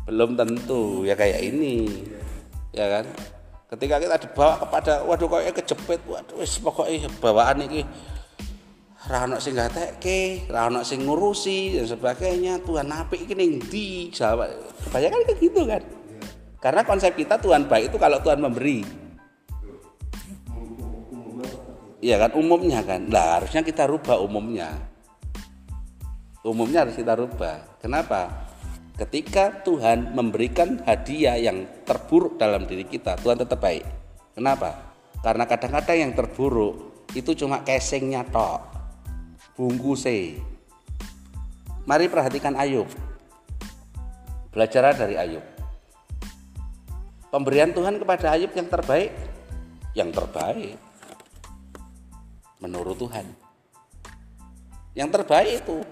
Belum 0.06 0.38
tentu 0.38 1.02
ya 1.02 1.18
kayak 1.18 1.42
ini 1.42 1.90
ya 2.70 2.86
kan? 2.86 3.10
Ketika 3.74 3.98
kita 3.98 4.14
dibawa 4.30 4.62
kepada 4.62 5.02
waduh 5.02 5.26
kok 5.26 5.42
kejepit 5.58 6.00
waduh 6.06 6.38
pokoknya 6.38 7.10
bawaan 7.18 7.66
ini 7.66 7.82
ra 9.08 9.24
ono 9.24 9.40
sing 9.40 9.56
gatekke, 9.56 10.50
ra 10.52 10.68
ono 10.68 10.84
sing 10.84 11.08
ngurusi 11.08 11.80
dan 11.80 11.86
sebagainya. 11.88 12.60
Tuhan 12.60 12.92
apik 12.92 13.24
iki 13.24 13.32
ning 13.32 13.64
ndi? 13.64 14.12
Kebanyakan 14.12 15.20
kayak 15.24 15.38
gitu 15.40 15.62
kan. 15.64 15.82
Karena 16.60 16.84
konsep 16.84 17.16
kita 17.16 17.40
Tuhan 17.40 17.64
baik 17.64 17.88
itu 17.88 17.96
kalau 17.96 18.20
Tuhan 18.20 18.44
memberi. 18.44 18.84
Iya 22.00 22.16
kan 22.20 22.36
umumnya 22.36 22.84
kan. 22.84 23.08
Lah 23.08 23.40
harusnya 23.40 23.64
kita 23.64 23.88
rubah 23.88 24.20
umumnya. 24.20 24.76
Umumnya 26.44 26.84
harus 26.84 26.96
kita 26.96 27.16
rubah. 27.16 27.80
Kenapa? 27.80 28.48
Ketika 29.00 29.64
Tuhan 29.64 30.12
memberikan 30.12 30.84
hadiah 30.84 31.40
yang 31.40 31.64
terburuk 31.88 32.36
dalam 32.36 32.68
diri 32.68 32.84
kita, 32.84 33.16
Tuhan 33.16 33.40
tetap 33.40 33.56
baik. 33.56 33.84
Kenapa? 34.36 34.92
Karena 35.24 35.48
kadang-kadang 35.48 35.96
yang 35.96 36.12
terburuk 36.12 37.08
itu 37.16 37.32
cuma 37.36 37.64
casingnya 37.64 38.24
tok. 38.28 38.69
Bungkusnya. 39.60 40.40
Mari 41.84 42.08
perhatikan 42.08 42.56
Ayub. 42.56 42.88
Belajar 44.48 44.96
dari 44.96 45.20
Ayub. 45.20 45.44
Pemberian 47.28 47.68
Tuhan 47.76 48.00
kepada 48.00 48.32
Ayub 48.32 48.56
yang 48.56 48.72
terbaik, 48.72 49.12
yang 49.92 50.08
terbaik 50.16 50.80
menurut 52.56 52.96
Tuhan. 52.96 53.28
Yang 54.96 55.08
terbaik 55.20 55.52
itu 55.60 55.84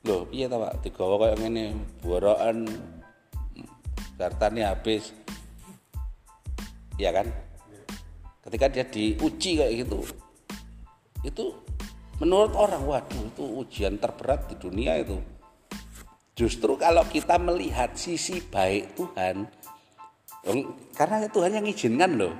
loh 0.00 0.24
iya 0.32 0.48
ta 0.48 0.56
Pak 0.56 0.80
digawa 0.80 1.28
kayak 1.28 1.38
ngene 1.44 1.76
borokan 2.00 2.64
hartanya 4.16 4.72
habis 4.72 5.12
ya 6.96 7.12
kan 7.12 7.28
ketika 8.48 8.66
dia 8.72 8.84
diuji 8.88 9.60
kayak 9.60 9.84
gitu 9.84 10.00
itu 11.20 11.52
menurut 12.20 12.52
orang 12.56 12.84
waduh 12.84 13.22
itu 13.24 13.44
ujian 13.64 13.96
terberat 13.96 14.48
di 14.48 14.56
dunia 14.60 15.00
itu. 15.00 15.16
Justru 16.36 16.76
kalau 16.80 17.04
kita 17.04 17.36
melihat 17.36 17.92
sisi 17.96 18.40
baik 18.40 18.96
Tuhan 18.96 19.44
karena 20.96 21.28
Tuhan 21.28 21.60
yang 21.60 21.66
izinkan 21.68 22.16
loh. 22.16 22.32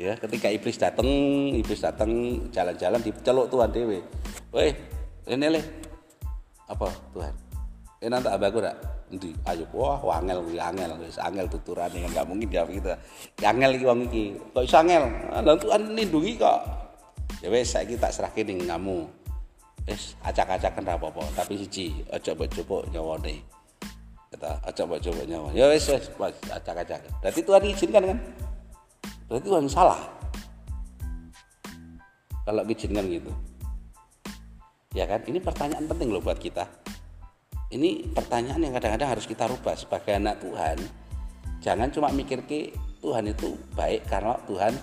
Ya 0.00 0.16
ketika 0.16 0.48
iblis 0.48 0.80
datang 0.80 1.04
iblis 1.52 1.84
datang 1.84 2.08
jalan-jalan 2.48 3.04
diceluk 3.04 3.52
Tuhan 3.52 3.68
dewe 3.68 4.00
weh 4.56 4.72
ini 5.28 5.46
leh. 5.52 5.64
Apa 6.64 6.88
Tuhan? 7.12 7.34
Ini 8.00 8.08
nanti 8.08 8.32
abah 8.32 8.48
rak 8.48 8.76
nanti 9.12 9.34
ayo 9.52 9.68
wah 9.76 10.00
wangel 10.00 10.40
kuwi 10.40 10.56
angel. 10.56 10.96
Wis 11.04 11.20
angel 11.20 11.44
tuturane 11.52 12.00
nggak 12.00 12.24
mungkin 12.24 12.48
dia 12.48 12.64
kita 12.64 12.96
angel 13.44 13.76
iki 13.76 13.84
wong 13.84 14.00
iki. 14.08 14.24
Kok 14.56 14.64
iso 14.64 14.76
angel? 14.80 15.04
Lha 15.44 15.52
Tuhan 15.60 15.92
lindungi 15.92 16.40
kok 16.40 16.58
ya 17.40 17.48
wis 17.48 17.72
saiki 17.72 17.96
tak 17.96 18.12
serahke 18.12 18.44
ning 18.44 18.64
kamu. 18.64 19.08
Wis 19.88 20.14
acak-acakan 20.20 20.84
ra 20.84 20.94
apa-apa 21.00 21.24
tapi 21.32 21.56
siji 21.56 22.04
mbok 22.06 22.48
coba 22.60 22.76
nyawane. 22.92 23.40
Kata 24.30 24.60
aja 24.62 24.82
mbok 24.84 25.00
coba 25.00 25.22
nyawa 25.24 25.48
ya 25.56 25.66
wis 25.72 25.88
wis 25.88 26.08
acak-acak 26.52 27.00
berarti 27.24 27.40
Tuhan 27.40 27.62
izinkan 27.64 28.02
kan? 28.14 28.18
Berarti 29.28 29.46
Tuhan 29.48 29.66
salah. 29.68 30.00
Kalau 32.44 32.62
izinkan 32.66 33.06
gitu. 33.08 33.32
Ya 34.90 35.06
kan? 35.06 35.22
Ini 35.22 35.38
pertanyaan 35.38 35.86
penting 35.86 36.10
loh 36.10 36.18
buat 36.18 36.42
kita. 36.42 36.66
Ini 37.70 38.10
pertanyaan 38.10 38.58
yang 38.58 38.74
kadang-kadang 38.74 39.14
harus 39.14 39.30
kita 39.30 39.46
rubah 39.46 39.78
sebagai 39.78 40.18
anak 40.18 40.42
Tuhan. 40.42 40.78
Jangan 41.62 41.94
cuma 41.94 42.10
mikir 42.10 42.42
ke 42.42 42.74
Tuhan 42.98 43.30
itu 43.30 43.54
baik 43.78 44.10
karena 44.10 44.34
Tuhan 44.50 44.74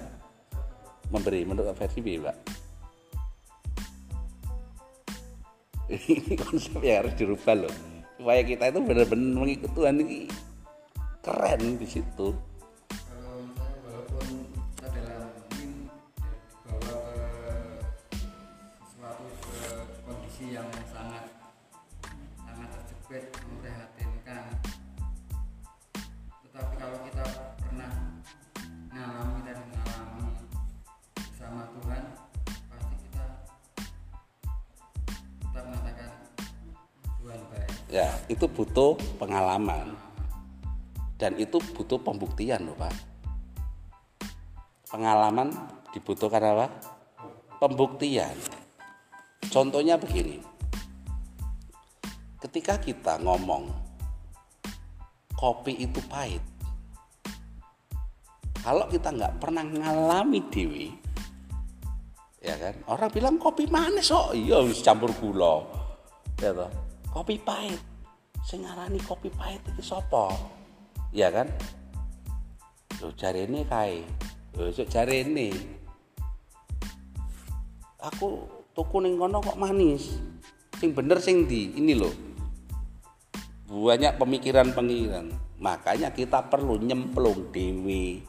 memberi 1.09 1.43
menurut 1.47 1.73
versi 1.75 1.99
B 2.03 2.19
Pak. 2.19 2.37
Ini 5.93 6.35
konsep 6.35 6.83
yang 6.83 7.05
harus 7.05 7.13
dirubah 7.15 7.55
loh. 7.55 7.73
Supaya 8.17 8.41
kita 8.43 8.73
itu 8.73 8.79
benar-benar 8.81 9.29
mengikut 9.39 9.71
Tuhan 9.77 10.01
ini. 10.03 10.27
Keren 11.21 11.79
di 11.79 11.87
situ 11.87 12.33
pengalaman. 39.37 39.93
Dan 41.13 41.37
itu 41.37 41.61
butuh 41.77 42.01
pembuktian 42.01 42.65
loh 42.65 42.73
Pak. 42.73 42.95
Pengalaman 44.89 45.53
dibutuhkan 45.93 46.41
apa? 46.41 46.73
Pembuktian. 47.61 48.33
Contohnya 49.53 50.01
begini. 50.01 50.41
Ketika 52.41 52.81
kita 52.81 53.21
ngomong 53.21 53.69
kopi 55.37 55.85
itu 55.85 56.01
pahit. 56.09 56.41
Kalau 58.65 58.89
kita 58.89 59.13
nggak 59.13 59.37
pernah 59.37 59.61
ngalami 59.61 60.41
dewi 60.49 60.89
ya 62.41 62.57
kan? 62.57 62.73
Orang 62.89 63.09
bilang 63.13 63.37
kopi 63.37 63.69
manis 63.69 64.09
oh 64.09 64.33
iya 64.33 64.65
campur 64.81 65.13
gula. 65.21 65.61
Ya 66.41 66.53
kopi 67.13 67.37
pahit 67.37 67.96
sing 68.47 68.63
ngarani 68.63 68.95
kopi 69.03 69.27
pahit 69.27 69.59
iki 69.67 69.83
sapa? 69.83 70.31
Ya 71.11 71.27
kan? 71.27 71.51
Lho 73.03 73.11
jarene 73.19 73.67
kae. 73.67 74.07
Lho 74.55 74.71
sik 74.71 74.87
jarene 74.87 75.51
aku 77.99 78.47
tuku 78.71 79.03
ning 79.03 79.19
kono 79.19 79.43
kok 79.43 79.59
manis. 79.59 80.15
Sing 80.79 80.95
bener 80.95 81.19
sing 81.19 81.43
di 81.43 81.75
ini 81.75 81.91
loh. 81.91 82.15
Banyak 83.67 84.15
pemikiran-pemikiran. 84.15 85.27
Makanya 85.59 86.15
kita 86.15 86.47
perlu 86.47 86.79
nyemplung 86.79 87.51
dewe 87.51 88.23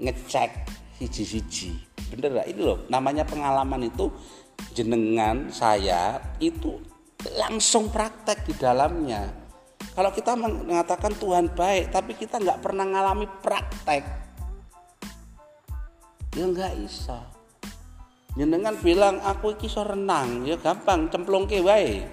ngecek 0.00 0.50
siji-siji. 0.96 1.76
Bener 2.08 2.40
gak 2.40 2.48
ini 2.48 2.64
loh 2.64 2.88
namanya 2.88 3.28
pengalaman 3.28 3.92
itu 3.92 4.08
jenengan 4.72 5.52
saya 5.52 6.16
itu 6.40 6.80
langsung 7.38 7.90
praktek 7.90 8.46
di 8.46 8.54
dalamnya. 8.54 9.26
Kalau 9.94 10.14
kita 10.14 10.38
mengatakan 10.38 11.14
Tuhan 11.18 11.50
baik 11.50 11.90
tapi 11.90 12.14
kita 12.14 12.38
nggak 12.38 12.62
pernah 12.62 12.86
ngalami 12.86 13.26
praktek 13.42 14.28
ya 16.38 16.46
nggak 16.46 16.72
bisa. 16.78 17.18
Jenengan 18.38 18.78
bilang 18.78 19.18
aku 19.26 19.58
iki 19.58 19.66
renang. 19.66 20.46
Ya 20.46 20.54
gampang 20.54 21.10
cemplung 21.10 21.50
ke 21.50 21.58
wae. 21.58 22.06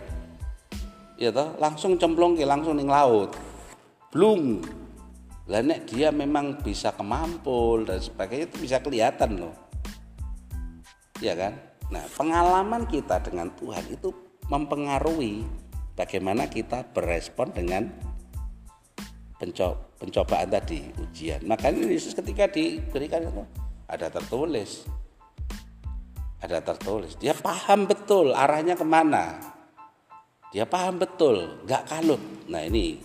Ya 1.21 1.29
toh 1.29 1.53
langsung 1.61 2.01
cemplung 2.01 2.33
ke 2.33 2.43
langsung 2.43 2.81
ning 2.81 2.89
laut. 2.89 3.37
Blung. 4.09 4.65
Lah 5.45 5.61
nek 5.61 5.85
dia 5.85 6.09
memang 6.09 6.57
bisa 6.65 6.89
kemampul 6.97 7.85
dan 7.85 8.01
sebagainya 8.01 8.49
itu 8.49 8.57
bisa 8.57 8.81
kelihatan 8.81 9.45
loh. 9.45 9.53
Ya 11.21 11.37
kan? 11.37 11.53
Nah 11.93 12.01
pengalaman 12.17 12.89
kita 12.89 13.21
dengan 13.21 13.53
Tuhan 13.53 13.85
itu 13.93 14.09
mempengaruhi 14.49 15.41
bagaimana 15.97 16.45
kita 16.45 16.85
berespon 16.93 17.49
dengan 17.49 17.89
penco 19.41 19.97
pencobaan 19.97 20.47
tadi 20.51 20.83
ujian. 21.01 21.41
Makanya 21.47 21.87
Yesus 21.87 22.13
ketika 22.13 22.47
diberikan 22.51 23.25
itu 23.25 23.43
ada 23.89 24.07
tertulis. 24.11 24.85
Ada 26.43 26.61
tertulis. 26.61 27.17
Dia 27.17 27.33
paham 27.33 27.89
betul 27.89 28.35
arahnya 28.35 28.77
ke 28.77 28.85
mana. 28.85 29.39
Dia 30.53 30.69
paham 30.69 31.01
betul 31.01 31.65
nggak 31.65 31.83
kalut. 31.89 32.21
Nah 32.51 32.61
ini 32.61 33.01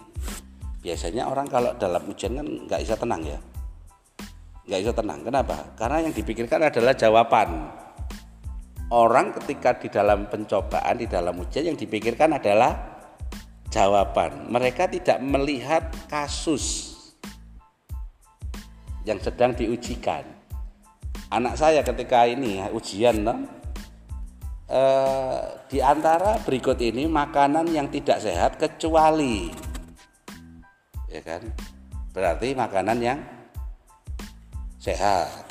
biasanya 0.85 1.31
orang 1.31 1.49
kalau 1.49 1.73
dalam 1.81 2.05
ujian 2.05 2.37
kan 2.37 2.47
nggak 2.47 2.81
bisa 2.85 2.95
tenang 3.01 3.23
ya. 3.25 3.39
Nggak 4.69 4.81
bisa 4.85 4.93
tenang. 4.93 5.21
Kenapa? 5.25 5.57
Karena 5.79 6.05
yang 6.05 6.13
dipikirkan 6.13 6.69
adalah 6.69 6.93
jawaban 6.93 7.80
orang 8.91 9.31
ketika 9.39 9.79
di 9.79 9.89
dalam 9.89 10.27
pencobaan 10.27 10.99
di 10.99 11.07
dalam 11.07 11.39
ujian 11.39 11.71
yang 11.71 11.79
dipikirkan 11.79 12.35
adalah 12.37 13.03
jawaban. 13.71 14.51
Mereka 14.51 14.91
tidak 14.91 15.23
melihat 15.23 15.89
kasus 16.11 16.91
yang 19.07 19.23
sedang 19.23 19.55
diujikan. 19.55 20.27
Anak 21.31 21.55
saya 21.55 21.87
ketika 21.87 22.27
ini 22.27 22.59
ujian 22.75 23.23
no, 23.23 23.35
eh, 24.67 25.41
di 25.71 25.79
antara 25.79 26.43
berikut 26.43 26.77
ini 26.83 27.07
makanan 27.07 27.71
yang 27.71 27.87
tidak 27.87 28.19
sehat 28.19 28.59
kecuali 28.59 29.71
ya 31.11 31.23
kan? 31.23 31.43
Berarti 32.11 32.55
makanan 32.55 32.99
yang 32.99 33.19
sehat. 34.83 35.47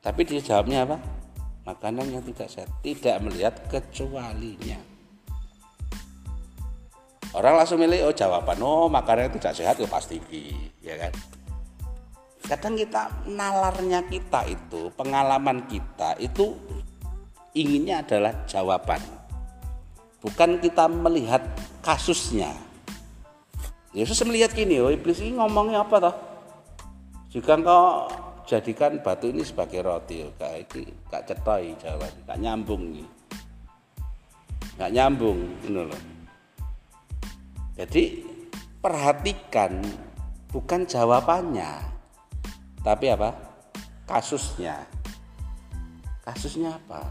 Tapi 0.00 0.24
dia 0.24 0.40
jawabnya 0.40 0.88
apa 0.88 1.19
makanan 1.64 2.06
yang 2.08 2.24
tidak 2.24 2.48
sehat. 2.48 2.70
Tidak 2.80 3.16
melihat 3.24 3.54
kecualinya. 3.68 4.80
Orang 7.30 7.62
langsung 7.62 7.78
milih 7.78 8.10
oh 8.10 8.14
jawaban 8.14 8.58
oh 8.58 8.90
makanan 8.90 9.30
yang 9.30 9.34
tidak 9.38 9.54
sehat 9.54 9.74
ya 9.78 9.86
pasti 9.86 10.18
ya 10.82 10.98
kan? 10.98 11.14
Kadang 12.42 12.74
kita 12.74 13.06
nalarnya 13.30 14.02
kita 14.10 14.50
itu 14.50 14.90
pengalaman 14.98 15.62
kita 15.70 16.18
itu 16.18 16.58
inginnya 17.54 18.02
adalah 18.02 18.34
jawaban. 18.50 18.98
Bukan 20.18 20.58
kita 20.58 20.90
melihat 20.90 21.46
kasusnya. 21.86 22.50
Yesus 23.94 24.18
melihat 24.26 24.50
gini 24.50 24.82
oh 24.82 24.90
iblis 24.90 25.22
ini 25.22 25.38
ngomongnya 25.38 25.86
apa 25.86 26.10
toh? 26.10 26.14
Jika 27.30 27.62
engkau 27.62 28.10
jadikan 28.50 28.98
batu 28.98 29.30
ini 29.30 29.46
sebagai 29.46 29.86
roti 29.86 30.26
kak 30.34 30.74
ini 30.74 30.90
kak 31.06 31.22
cetoi 31.30 31.78
jawaban 31.78 32.10
kak 32.26 32.38
nyambung 32.42 32.82
nih 32.98 33.06
nggak 34.74 34.90
nyambung 34.90 35.38
ini 35.70 35.80
loh 35.86 36.02
Jadi 37.80 38.20
perhatikan 38.84 39.80
bukan 40.52 40.84
jawabannya, 40.84 41.80
tapi 42.84 43.08
apa? 43.08 43.32
Kasusnya. 44.04 44.84
Kasusnya 46.20 46.76
apa? 46.76 47.08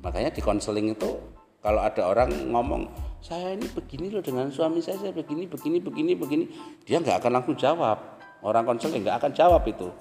Makanya 0.00 0.32
di 0.32 0.40
konseling 0.40 0.96
itu 0.96 1.20
kalau 1.60 1.84
ada 1.84 2.08
orang 2.08 2.32
ngomong 2.48 2.88
saya 3.20 3.52
ini 3.52 3.68
begini 3.68 4.08
loh 4.08 4.24
dengan 4.24 4.48
suami 4.48 4.80
saya, 4.80 4.96
saya 4.96 5.12
begini, 5.12 5.44
begini, 5.44 5.84
begini, 5.84 6.12
begini, 6.16 6.44
dia 6.88 6.96
nggak 7.04 7.20
akan 7.20 7.40
langsung 7.40 7.56
jawab. 7.60 8.00
Orang 8.40 8.64
konseling 8.64 9.04
nggak 9.04 9.20
akan 9.20 9.32
jawab 9.36 9.68
itu. 9.68 9.92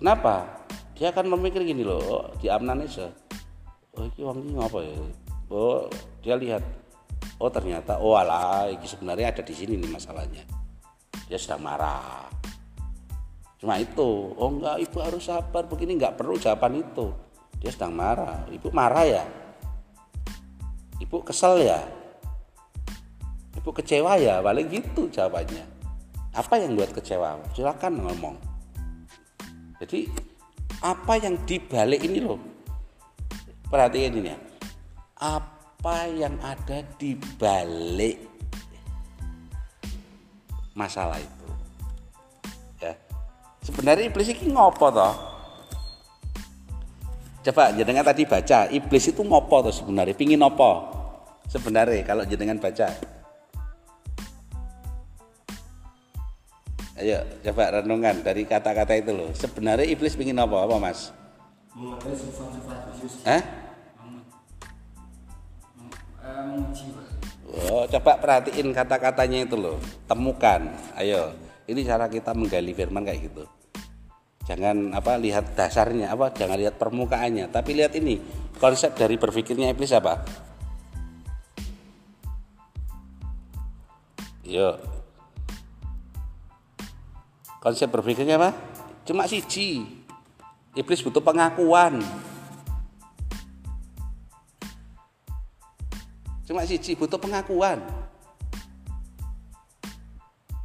Kenapa? 0.00 0.48
Dia 0.96 1.12
akan 1.12 1.36
memikir 1.36 1.60
gini 1.60 1.84
loh, 1.84 2.00
oh, 2.00 2.24
di 2.40 2.48
amnanesa. 2.48 3.12
Oh, 3.92 4.08
ini 4.08 4.20
wong 4.24 4.40
ini 4.40 4.56
ngapa 4.56 4.80
ya? 4.80 4.96
Oh, 5.52 5.92
dia 6.24 6.40
lihat 6.40 6.64
oh 7.40 7.48
ternyata 7.48 7.96
oh 8.00 8.16
alah 8.16 8.68
ini 8.68 8.84
sebenarnya 8.84 9.32
ada 9.32 9.42
di 9.44 9.52
sini 9.52 9.76
nih 9.76 9.92
masalahnya. 9.92 10.44
Dia 11.28 11.36
sedang 11.36 11.64
marah. 11.64 12.32
Cuma 13.60 13.76
itu 13.76 14.32
oh 14.36 14.48
enggak 14.48 14.80
ibu 14.80 14.96
harus 15.04 15.28
sabar. 15.28 15.68
Begini 15.68 16.00
enggak 16.00 16.16
perlu 16.16 16.40
jawaban 16.40 16.80
itu. 16.80 17.12
Dia 17.60 17.68
sedang 17.68 17.92
marah. 17.92 18.48
Ibu 18.48 18.72
marah 18.72 19.04
ya? 19.04 19.24
Ibu 20.96 21.16
kesel 21.28 21.64
ya? 21.68 21.80
Ibu 23.60 23.68
kecewa 23.68 24.16
ya? 24.16 24.40
Paling 24.40 24.64
gitu 24.68 25.12
jawabannya. 25.12 25.64
Apa 26.32 26.56
yang 26.56 26.72
buat 26.72 26.88
kecewa? 26.92 27.36
Silakan 27.52 28.00
ngomong 28.00 28.49
jadi 29.80 30.12
apa 30.84 31.16
yang 31.16 31.40
dibalik 31.48 32.04
ini 32.04 32.20
loh? 32.20 32.36
Perhatikan 33.72 34.12
ini 34.20 34.28
ya. 34.28 34.38
Apa 35.16 36.04
yang 36.12 36.36
ada 36.44 36.84
di 37.00 37.16
balik 37.40 38.20
masalah 40.76 41.16
itu? 41.16 41.46
Ya. 42.84 42.92
Sebenarnya 43.64 44.12
iblis 44.12 44.28
ini 44.28 44.52
ngopo 44.52 44.92
toh? 44.92 45.14
Coba 47.40 47.72
jenengan 47.72 48.04
tadi 48.04 48.28
baca 48.28 48.68
iblis 48.68 49.08
itu 49.08 49.24
ngopo 49.24 49.64
toh 49.64 49.72
sebenarnya? 49.72 50.12
Pingin 50.12 50.44
ngopo 50.44 50.92
sebenarnya 51.48 52.04
kalau 52.04 52.28
jenengan 52.28 52.60
baca 52.60 52.92
ayo 57.00 57.24
coba 57.48 57.80
renungan 57.80 58.20
dari 58.20 58.44
kata-kata 58.44 58.94
itu 59.00 59.12
loh 59.16 59.32
sebenarnya 59.32 59.88
iblis 59.88 60.14
pingin 60.14 60.36
apa 60.36 60.68
apa 60.68 60.76
mas 60.76 61.10
sifat-sifat 61.74 62.78
Yesus 62.94 63.24
eh. 63.24 63.42
Oh, 67.50 67.82
coba 67.86 68.14
perhatiin 68.22 68.70
kata-katanya 68.70 69.42
itu 69.42 69.58
loh. 69.58 69.76
Temukan. 70.06 70.70
Ayo. 70.94 71.34
Ini 71.66 71.82
cara 71.86 72.06
kita 72.06 72.34
menggali 72.34 72.74
firman 72.74 73.02
kayak 73.06 73.30
gitu. 73.30 73.44
Jangan 74.50 74.90
apa 74.90 75.14
lihat 75.14 75.54
dasarnya 75.54 76.10
apa, 76.10 76.34
jangan 76.34 76.58
lihat 76.58 76.74
permukaannya, 76.74 77.46
tapi 77.54 77.78
lihat 77.78 77.94
ini 77.94 78.18
konsep 78.58 78.90
dari 78.98 79.14
berpikirnya 79.14 79.70
iblis 79.70 79.94
apa? 79.94 80.26
Yo. 84.42 84.74
Konsep 87.60 87.92
berpikirnya 87.92 88.40
apa? 88.40 88.56
Cuma 89.04 89.28
siji. 89.28 89.84
Iblis 90.72 91.04
butuh 91.04 91.20
pengakuan. 91.20 92.00
cuma 96.50 96.66
siji 96.66 96.98
butuh 96.98 97.14
pengakuan. 97.14 97.78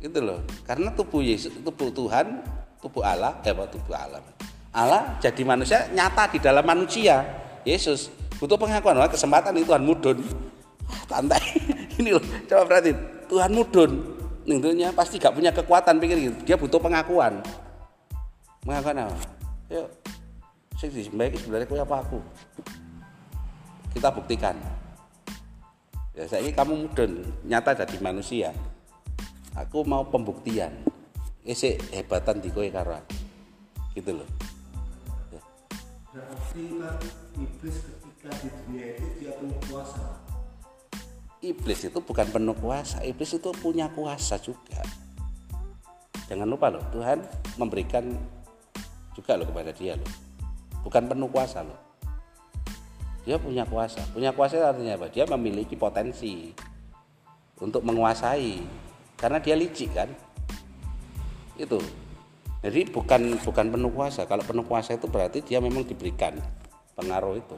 Itu 0.02 0.18
loh. 0.18 0.42
Karena 0.66 0.90
tubuh 0.90 1.22
Yesus 1.22 1.54
tubuh 1.62 1.94
Tuhan 1.94 2.42
tubuh 2.82 3.06
Allah 3.06 3.38
eh 3.46 3.54
tubuh 3.54 3.94
Allah? 3.94 4.18
Allah 4.74 5.14
jadi 5.22 5.46
manusia 5.46 5.86
nyata 5.94 6.32
di 6.34 6.42
dalam 6.42 6.66
manusia. 6.66 7.22
Yesus 7.68 8.10
butuh 8.42 8.58
pengakuan. 8.58 8.98
Wah, 8.98 9.12
kesempatan 9.12 9.54
itu 9.62 9.70
Tuhan 9.70 9.86
mudun. 9.86 10.26
Santai 11.06 11.44
ini 12.02 12.18
loh 12.18 12.24
coba 12.50 12.66
perhatiin. 12.66 12.98
Tuhan 13.30 13.52
mudun 13.54 14.15
tentunya 14.46 14.94
pasti 14.94 15.18
gak 15.18 15.34
punya 15.34 15.50
kekuatan 15.50 15.98
pikir 15.98 16.18
gitu. 16.22 16.38
Dia 16.46 16.56
butuh 16.56 16.78
pengakuan. 16.78 17.42
Pengakuan 18.62 19.10
apa? 19.10 19.18
Yuk 19.74 19.90
sing 20.76 20.92
disembah 20.92 21.32
sebenarnya 21.32 21.68
kau 21.68 21.80
apa 21.80 21.96
aku? 22.04 22.20
Kita 23.96 24.12
buktikan. 24.12 24.56
Ya 26.12 26.28
saya 26.28 26.52
kamu 26.52 26.88
mudun. 26.88 27.24
Nyata 27.48 27.76
jadi 27.84 27.96
manusia. 28.04 28.52
Aku 29.56 29.88
mau 29.88 30.04
pembuktian. 30.04 30.72
Isi 31.48 31.80
hebatan 31.96 32.44
di 32.44 32.52
karo 32.52 33.00
aku. 33.00 33.16
gitu 33.96 34.12
loh. 34.12 34.30
Ya. 35.32 35.42
berarti 36.12 36.64
kan 36.84 37.00
iblis 37.40 37.78
ketika 37.80 38.30
di 38.44 38.50
dunia 38.52 38.86
itu 39.00 39.08
dia 39.24 39.32
penuh 39.40 39.60
kuasa 39.72 40.25
iblis 41.46 41.86
itu 41.86 42.00
bukan 42.02 42.26
penuh 42.34 42.58
kuasa 42.58 43.06
iblis 43.06 43.38
itu 43.38 43.50
punya 43.62 43.86
kuasa 43.94 44.42
juga. 44.42 44.82
Jangan 46.26 46.50
lupa 46.50 46.74
loh 46.74 46.82
Tuhan 46.90 47.22
memberikan 47.62 48.10
juga 49.14 49.38
loh 49.38 49.46
kepada 49.46 49.70
dia 49.70 49.94
loh. 49.94 50.12
Bukan 50.82 51.06
penuh 51.06 51.30
kuasa 51.30 51.62
loh. 51.62 51.78
Dia 53.26 53.42
punya 53.42 53.66
kuasa. 53.66 54.02
Punya 54.14 54.34
kuasa 54.34 54.62
artinya 54.62 54.98
apa? 54.98 55.10
Dia 55.10 55.26
memiliki 55.26 55.74
potensi 55.74 56.54
untuk 57.58 57.82
menguasai. 57.82 58.62
Karena 59.18 59.42
dia 59.42 59.58
licik 59.58 59.90
kan? 59.98 60.10
Itu. 61.58 61.82
Jadi 62.62 62.90
bukan 62.94 63.42
bukan 63.42 63.66
penuh 63.74 63.92
kuasa. 63.94 64.30
Kalau 64.30 64.46
penuh 64.46 64.66
kuasa 64.66 64.94
itu 64.94 65.10
berarti 65.10 65.42
dia 65.42 65.58
memang 65.58 65.86
diberikan 65.86 66.38
pengaruh 66.94 67.38
itu. 67.38 67.58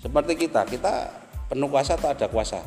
Seperti 0.00 0.32
kita 0.46 0.64
kita 0.64 1.19
penuh 1.50 1.66
kuasa 1.66 1.98
atau 1.98 2.14
ada 2.14 2.26
kuasa? 2.30 2.62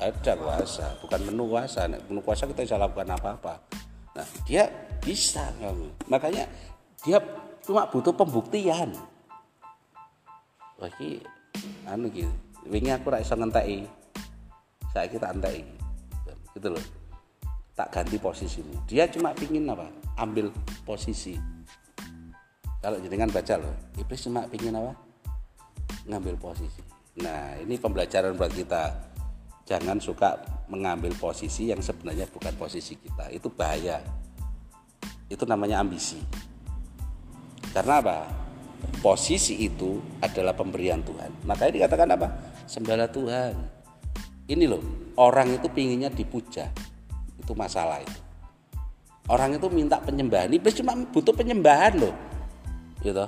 Ada 0.00 0.32
kuasa 0.40 0.86
bukan 1.04 1.20
penuh 1.28 1.46
kuasa. 1.52 1.84
Nek 1.84 2.00
penuh 2.08 2.24
kuasa 2.24 2.48
kita 2.48 2.64
bisa 2.64 2.80
lakukan 2.80 3.12
apa-apa. 3.12 3.60
Nah 4.16 4.26
dia 4.48 4.72
bisa 5.04 5.52
makanya 6.08 6.48
dia 7.04 7.20
cuma 7.60 7.84
butuh 7.92 8.16
pembuktian. 8.16 8.96
Wah 10.80 10.90
anu 11.92 12.08
gitu 12.08 12.32
wingi 12.64 12.90
aku 12.90 13.12
ra 13.12 13.20
iso 13.20 13.36
saiki 13.36 15.20
tak 15.20 15.36
enteki. 15.36 15.62
Gitu 16.56 16.68
loh. 16.72 16.84
Tak 17.72 17.88
ganti 17.88 18.16
posisimu. 18.20 18.84
Dia 18.84 19.08
cuma 19.08 19.32
pingin 19.32 19.64
apa? 19.68 19.88
Ambil 20.20 20.52
posisi. 20.84 21.36
Kalau 22.82 22.98
jenengan 22.98 23.30
baca 23.30 23.54
loh 23.62 23.70
iblis 23.94 24.26
cuma 24.26 24.42
pingin 24.50 24.74
apa 24.74 25.11
ngambil 26.08 26.36
posisi 26.38 26.82
nah 27.20 27.56
ini 27.60 27.76
pembelajaran 27.76 28.36
buat 28.36 28.52
kita 28.52 29.12
jangan 29.68 30.00
suka 30.00 30.40
mengambil 30.72 31.12
posisi 31.16 31.68
yang 31.68 31.80
sebenarnya 31.80 32.26
bukan 32.32 32.56
posisi 32.56 32.96
kita 32.96 33.28
itu 33.30 33.52
bahaya 33.52 34.00
itu 35.28 35.44
namanya 35.44 35.80
ambisi 35.84 36.18
karena 37.72 38.00
apa 38.04 38.42
posisi 39.02 39.62
itu 39.62 39.98
adalah 40.22 40.54
pemberian 40.54 41.02
Tuhan. 41.02 41.46
Makanya 41.46 41.72
dikatakan 41.82 42.08
apa? 42.14 42.28
Sembahlah 42.66 43.10
Tuhan. 43.10 43.54
Ini 44.50 44.64
loh, 44.66 44.82
orang 45.18 45.54
itu 45.54 45.70
pinginnya 45.70 46.10
dipuja. 46.10 46.70
Itu 47.38 47.54
masalah 47.54 48.02
itu. 48.02 48.20
Orang 49.30 49.54
itu 49.54 49.70
minta 49.70 50.02
penyembahan. 50.02 50.50
Iblis 50.50 50.74
cuma 50.82 50.98
butuh 50.98 51.30
penyembahan 51.30 51.94
loh. 51.98 52.14
Gitu. 53.00 53.22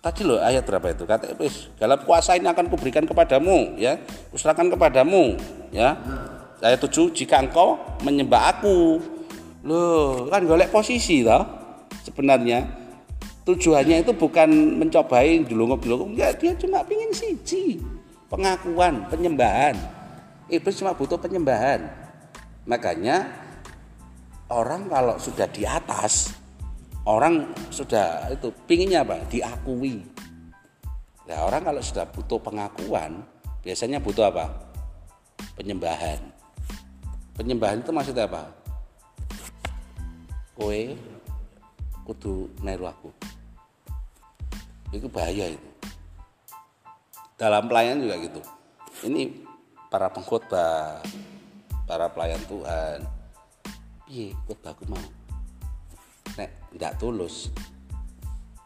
Tadi 0.00 0.24
loh 0.24 0.40
ayat 0.40 0.64
berapa 0.64 0.96
itu? 0.96 1.04
Kata 1.04 1.36
iblis, 1.36 1.68
dalam 1.76 2.00
kuasa 2.08 2.32
ini 2.32 2.48
akan 2.48 2.72
kuberikan 2.72 3.04
kepadamu, 3.04 3.76
ya. 3.76 4.00
Kuserahkan 4.32 4.72
kepadamu, 4.72 5.36
ya. 5.76 5.92
Ayat 6.64 6.80
7, 6.80 7.12
jika 7.12 7.40
engkau 7.40 7.76
menyembah 8.00 8.56
aku. 8.56 8.96
Loh, 9.60 10.24
kan 10.32 10.40
golek 10.48 10.72
posisi 10.72 11.20
toh. 11.20 11.44
Sebenarnya 12.00 12.64
tujuannya 13.44 14.04
itu 14.04 14.12
bukan 14.14 14.78
mencobain 14.78 15.42
dulu-dulu 15.42 16.12
ya 16.14 16.30
dia 16.36 16.52
cuma 16.54 16.84
pingin 16.84 17.10
siji 17.10 17.80
pengakuan 18.30 19.08
penyembahan 19.08 19.74
iblis 20.46 20.78
cuma 20.78 20.94
butuh 20.94 21.18
penyembahan 21.18 21.88
makanya 22.68 23.26
orang 24.52 24.86
kalau 24.86 25.16
sudah 25.18 25.48
di 25.50 25.66
atas 25.66 26.36
orang 27.08 27.52
sudah 27.72 28.28
itu 28.32 28.52
pinginnya 28.68 29.06
apa? 29.06 29.22
Diakui. 29.28 30.04
Nah 31.30 31.38
orang 31.46 31.62
kalau 31.62 31.80
sudah 31.80 32.04
butuh 32.10 32.40
pengakuan 32.42 33.24
biasanya 33.64 34.02
butuh 34.02 34.28
apa? 34.28 34.50
Penyembahan. 35.56 36.20
Penyembahan 37.36 37.80
itu 37.80 37.90
maksudnya 37.94 38.28
apa? 38.28 38.52
Kowe 40.52 40.82
kudu 42.04 42.52
neru 42.60 42.84
aku. 42.84 43.08
Itu 44.92 45.06
bahaya 45.08 45.54
itu. 45.54 45.68
Dalam 47.40 47.70
pelayanan 47.70 48.04
juga 48.04 48.16
gitu. 48.20 48.40
Ini 49.08 49.32
para 49.88 50.12
pengkhotbah 50.12 51.00
para 51.88 52.06
pelayan 52.12 52.42
Tuhan. 52.44 53.00
Piye 54.04 54.34
khotbahku 54.44 54.84
mau 54.90 55.19
nek 56.36 56.50
ndak 56.74 56.98
tulus. 57.00 57.50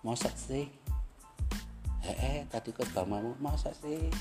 Masa 0.04 0.28
sih. 0.36 0.68
Eh, 2.04 2.16
eh 2.20 2.38
tadi 2.52 2.74
khotbah 2.74 3.08
mau 3.08 3.32
masa 3.40 3.72
sih. 3.72 4.12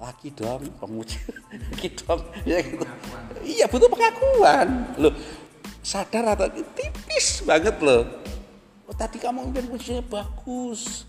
Lagi 0.00 0.32
dong 0.34 0.64
pemuji 0.80 1.20
lagi 1.70 1.88
dong 2.00 2.20
ya 2.48 2.58
gitu. 2.60 2.84
Iya 3.44 3.64
butuh 3.68 3.88
pengakuan. 3.88 4.68
Loh 5.00 5.14
sadar 5.84 6.32
atau 6.32 6.48
tipis 6.72 7.44
banget 7.44 7.76
loh. 7.84 8.08
Oh 8.88 8.96
tadi 8.96 9.20
kamu 9.20 9.52
mimpin 9.52 9.68
pujinya 9.68 10.00
bagus. 10.08 11.04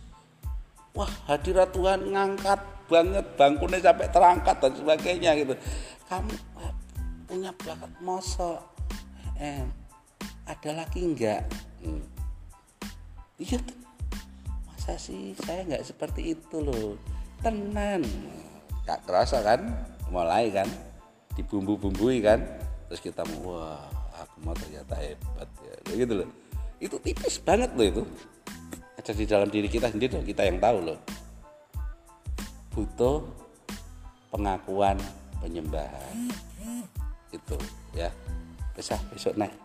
Wah 0.92 1.12
hadirat 1.28 1.72
Tuhan 1.72 2.12
ngangkat 2.12 2.60
banget 2.86 3.26
bangkunya 3.36 3.80
sampai 3.82 4.08
terangkat 4.12 4.56
dan 4.60 4.74
sebagainya 4.76 5.32
gitu. 5.40 5.56
Kamu 6.08 6.32
wah, 6.60 6.72
punya 7.26 7.52
bakat 7.56 7.92
mosok. 8.04 8.60
Eh, 9.40 9.64
ada 10.46 10.70
lagi 10.78 11.02
enggak 11.02 11.42
hmm. 11.82 12.04
iya. 13.42 13.60
Masa 14.70 15.02
sih 15.02 15.34
saya 15.42 15.66
nggak 15.66 15.82
seperti 15.82 16.38
itu 16.38 16.62
loh. 16.62 16.94
Tenan. 17.42 18.06
Gak 18.86 19.02
kerasa 19.10 19.42
kan? 19.42 19.66
Mulai 20.14 20.54
kan? 20.54 20.70
Dibumbu-bumbui 21.34 22.22
kan? 22.22 22.46
Terus 22.86 23.02
kita 23.02 23.26
wah 23.42 23.82
aku 24.14 24.46
mau 24.46 24.54
ternyata 24.54 24.94
hebat 25.02 25.50
ya. 25.66 25.74
Gitu 25.90 26.14
loh. 26.22 26.30
Itu 26.78 27.02
tipis 27.02 27.42
banget 27.42 27.74
loh 27.74 27.86
itu. 27.86 28.04
Ada 29.02 29.12
di 29.18 29.26
dalam 29.26 29.50
diri 29.50 29.66
kita 29.66 29.90
sendiri 29.90 30.22
loh 30.22 30.26
kita 30.26 30.46
yang 30.46 30.62
tahu 30.62 30.78
loh. 30.86 31.00
Butuh 32.70 33.26
pengakuan 34.30 35.02
penyembahan. 35.42 36.30
Itu 37.34 37.58
ya. 37.98 38.14
Bisa 38.78 39.02
besok 39.10 39.34
naik 39.34 39.65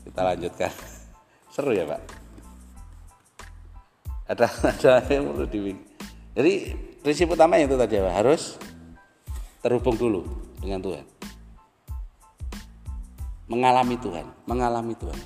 kita 0.00 0.20
lanjutkan. 0.24 0.72
Seru 1.52 1.76
ya 1.76 1.84
pak? 1.84 2.00
Ada 4.32 4.46
ada 4.72 4.92
yang 5.12 5.28
perlu 5.28 5.44
di 5.44 5.92
jadi 6.32 6.72
prinsip 7.04 7.28
utamanya 7.28 7.68
itu 7.68 7.76
tadi 7.76 8.00
Pak, 8.00 8.14
harus 8.24 8.56
terhubung 9.60 10.00
dulu 10.00 10.24
dengan 10.64 10.80
Tuhan. 10.80 11.04
Mengalami 13.52 14.00
Tuhan 14.00 14.26
mengalami 14.48 14.96
Tuhan. 14.96 15.20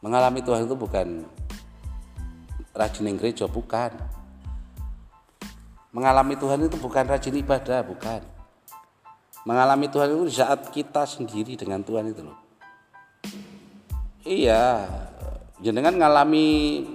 Mengalami 0.00 0.40
Tuhan 0.40 0.64
itu 0.64 0.76
bukan 0.78 1.28
rajin 2.72 3.20
gereja 3.20 3.44
bukan. 3.44 3.92
Mengalami 5.92 6.40
Tuhan 6.40 6.64
itu 6.64 6.76
bukan 6.80 7.04
rajin 7.04 7.36
ibadah 7.36 7.84
bukan. 7.84 8.24
Mengalami 9.44 9.92
Tuhan 9.92 10.08
itu 10.08 10.40
saat 10.40 10.72
kita 10.72 11.04
sendiri 11.04 11.52
dengan 11.60 11.84
Tuhan 11.84 12.08
itu 12.08 12.24
loh 12.24 12.47
iya. 14.24 14.86
Jenengan 15.58 15.98
ngalami 15.98 16.86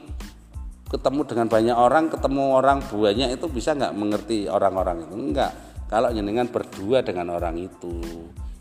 ketemu 0.88 1.21
dengan 1.27 1.47
banyak 1.49 1.75
orang 1.75 2.05
ketemu 2.07 2.43
orang 2.53 2.79
banyak 2.86 3.29
itu 3.36 3.45
bisa 3.51 3.75
nggak 3.75 3.95
mengerti 3.95 4.47
orang-orang 4.47 5.03
itu? 5.03 5.13
Enggak 5.15 5.51
kalau 5.91 6.09
jenengan 6.09 6.47
berdua 6.47 7.05
dengan 7.05 7.36
orang 7.36 7.59
itu 7.59 8.01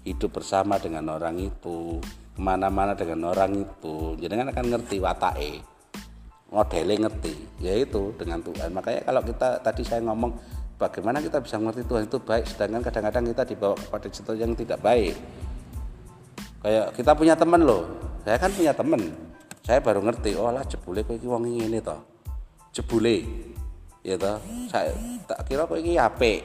hidup 0.03 0.37
bersama 0.37 0.77
dengan 0.83 1.07
orang 1.15 1.39
itu 1.39 2.03
ke 2.35 2.41
mana-mana 2.41 2.93
dengan 2.93 3.31
orang 3.31 3.63
itu 3.63 4.19
jenengan 4.19 4.51
akan 4.51 4.67
ngerti 4.69 4.97
watake. 4.99 5.53
Modelnya 6.53 7.09
ngerti. 7.09 7.33
Yaitu 7.65 8.13
dengan 8.21 8.45
Tuhan. 8.45 8.77
Makanya 8.77 9.09
kalau 9.09 9.23
kita 9.25 9.49
tadi 9.65 9.81
saya 9.81 10.05
ngomong 10.05 10.37
bagaimana 10.77 11.23
kita 11.23 11.39
bisa 11.39 11.57
mengerti 11.63 11.87
Tuhan 11.87 12.11
itu 12.11 12.19
baik 12.19 12.45
sedangkan 12.51 12.83
kadang-kadang 12.83 13.25
kita 13.31 13.43
dibawa 13.47 13.75
kepada 13.79 14.07
situasi 14.11 14.41
yang 14.43 14.59
tidak 14.59 14.83
baik 14.83 15.15
kayak 16.63 16.87
kita 16.95 17.13
punya 17.19 17.35
teman 17.35 17.67
loh. 17.67 17.85
Saya 18.23 18.39
kan 18.39 18.55
punya 18.55 18.71
teman 18.71 19.03
saya 19.63 19.79
baru 19.79 20.03
ngerti 20.03 20.35
oh 20.35 20.51
lah 20.51 20.67
jebule 20.67 21.07
kowe 21.07 21.15
iki 21.15 21.27
wong 21.31 21.47
ini 21.47 21.79
toh. 21.79 22.03
Jebule. 22.75 23.23
Ya 24.03 24.19
toh. 24.19 24.43
Saya 24.67 24.91
tak 25.23 25.47
kira 25.47 25.71
kowe 25.71 25.79
iki 25.79 25.95
apik 25.95 26.43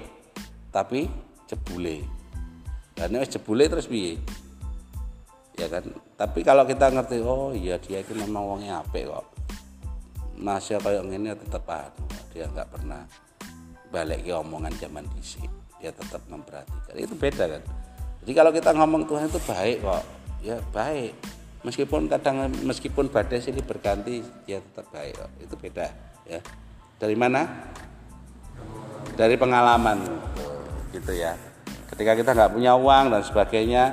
tapi 0.69 1.09
jebule. 1.49 2.05
Dan 2.93 3.17
wis 3.17 3.33
jebule 3.33 3.65
terus 3.65 3.89
piye? 3.89 4.21
Ya 5.57 5.65
kan? 5.65 5.89
Tapi 6.13 6.45
kalau 6.45 6.69
kita 6.69 6.93
ngerti 6.93 7.17
oh 7.25 7.53
iya 7.57 7.81
dia 7.81 8.05
itu 8.05 8.13
memang 8.13 8.45
wongnya 8.45 8.85
apik 8.85 9.09
kok. 9.09 9.25
Masih 10.37 10.77
kayak 10.77 11.09
ngene 11.09 11.33
tetep 11.33 11.65
anu 11.65 12.05
dia 12.29 12.45
nggak 12.45 12.69
pernah 12.69 13.01
balik 13.89 14.21
ke 14.21 14.29
omongan 14.29 14.73
zaman 14.77 15.09
disi 15.17 15.41
dia 15.81 15.89
tetap 15.89 16.21
memperhatikan. 16.29 16.93
Itu 16.93 17.17
beda 17.17 17.49
kan 17.49 17.63
jadi 18.27 18.43
kalau 18.43 18.51
kita 18.51 18.75
ngomong 18.75 19.07
Tuhan 19.07 19.31
itu 19.31 19.39
baik 19.39 19.87
kok. 19.87 20.03
Ya 20.43 20.59
baik. 20.75 21.15
Meskipun 21.63 22.11
kadang 22.11 22.51
meskipun 22.67 23.07
badai 23.07 23.39
sini 23.39 23.63
berganti 23.63 24.19
dia 24.43 24.59
tetap 24.59 24.91
baik 24.91 25.15
kok. 25.15 25.31
Itu 25.39 25.55
beda 25.55 25.87
ya. 26.27 26.43
Dari 26.99 27.15
mana? 27.15 27.47
Dari 29.15 29.39
pengalaman. 29.39 30.03
Gitu 30.91 31.15
ya. 31.15 31.39
Ketika 31.87 32.19
kita 32.19 32.35
nggak 32.35 32.51
punya 32.51 32.75
uang 32.75 33.15
dan 33.15 33.23
sebagainya 33.23 33.83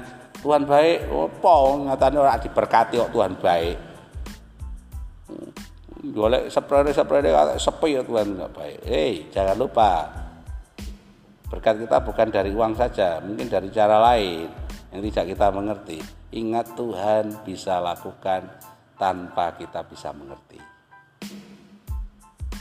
Tuhan 0.43 0.67
baik. 0.67 1.15
Opo 1.15 1.87
ngatane 1.87 2.19
orang 2.19 2.43
diberkati 2.43 2.99
kok 3.07 3.15
Tuhan 3.15 3.39
baik. 3.39 3.79
Golek 6.11 6.51
seprene 6.51 6.91
seprene 6.91 7.31
sepi 7.55 7.89
ya 7.95 8.03
Tuhan 8.03 8.35
nggak 8.35 8.51
baik. 8.51 8.79
Hei 8.83 9.31
jangan 9.31 9.55
lupa 9.55 10.24
berkat 11.49 11.85
kita 11.85 12.01
bukan 12.01 12.29
dari 12.33 12.51
uang 12.53 12.75
saja 12.75 13.21
mungkin 13.21 13.47
dari 13.49 13.69
cara 13.69 14.01
lain 14.13 14.49
yang 14.95 15.01
tidak 15.11 15.25
kita 15.35 15.47
mengerti. 15.51 15.99
Ingat 16.35 16.75
Tuhan 16.75 17.25
bisa 17.47 17.79
lakukan 17.79 18.47
tanpa 18.95 19.55
kita 19.59 19.83
bisa 19.87 20.11
mengerti. 20.15 20.59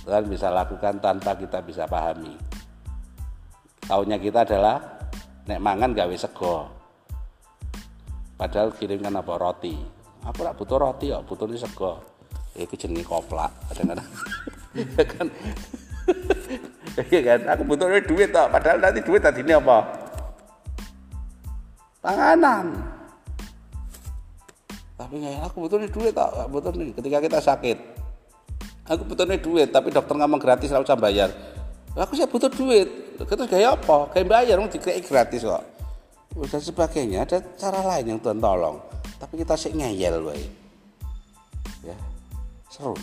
Tuhan 0.04 0.28
bisa 0.28 0.52
lakukan 0.52 1.00
tanpa 1.00 1.38
kita 1.38 1.63
bisa 1.63 1.88
pahami. 1.88 2.36
Tahunya 3.88 4.17
kita 4.19 4.43
adalah 4.43 4.82
nek 5.48 5.62
mangan 5.62 5.96
gawe 5.96 6.15
sego. 6.17 6.67
Padahal 8.36 8.76
kirimkan 8.76 9.15
apa? 9.15 9.34
Roti. 9.38 9.76
Aku 10.24 10.39
rak 10.43 10.56
butuh 10.56 10.78
roti 10.80 11.12
ya 11.12 11.24
butuh 11.24 11.48
sego. 11.56 12.04
Ya 12.58 12.65
itu 12.65 12.76
jenis 12.76 13.08
koplak 13.08 13.52
kadang-kadang. 13.72 14.10
Ya 14.74 15.06
kan 15.06 15.30
iya 17.14 17.22
kan? 17.26 17.40
Aku 17.58 17.62
butuh 17.66 17.90
duit 17.90 18.30
tak 18.30 18.54
padahal 18.54 18.78
nanti 18.78 19.02
duit 19.02 19.22
tadi 19.22 19.42
ini 19.42 19.54
apa? 19.58 19.78
Panganan. 22.04 22.66
Tapi 24.94 25.14
nggak 25.18 25.42
aku 25.50 25.58
butuh 25.66 25.78
duit 25.90 26.14
tak 26.14 26.30
butuh 26.54 26.72
nih 26.78 26.94
ketika 26.94 27.18
kita 27.24 27.40
sakit. 27.42 27.78
Aku 28.94 29.02
butuh 29.08 29.26
duit 29.26 29.74
tapi 29.74 29.90
dokter 29.90 30.14
ngomong 30.14 30.38
gratis 30.38 30.70
harus 30.70 30.86
usah 30.86 31.00
bayar. 31.00 31.34
Aku 31.98 32.14
saya 32.14 32.30
butuh 32.30 32.50
duit. 32.50 33.18
Terus 33.18 33.50
kayak 33.50 33.82
apa? 33.82 34.14
Kayak 34.14 34.28
bayar 34.30 34.56
mau 34.62 34.70
dikira 34.70 34.98
gratis 35.02 35.46
kok. 35.46 35.64
Dan 36.34 36.62
sebagainya. 36.62 37.26
Ada 37.26 37.38
cara 37.58 37.80
lain 37.86 38.18
yang 38.18 38.20
Tuhan 38.22 38.42
tolong. 38.42 38.82
Tapi 39.22 39.34
kita 39.40 39.54
sih 39.54 39.72
ngeyel 39.74 40.20
wae 40.26 40.46
ya 41.84 41.98
seru. 42.72 42.96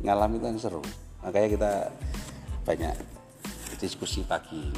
Ngalami 0.00 0.40
kan 0.40 0.56
seru 0.56 0.80
makanya 1.20 1.48
kita 1.52 1.72
banyak 2.64 2.94
diskusi 3.80 4.20
pagi 4.24 4.72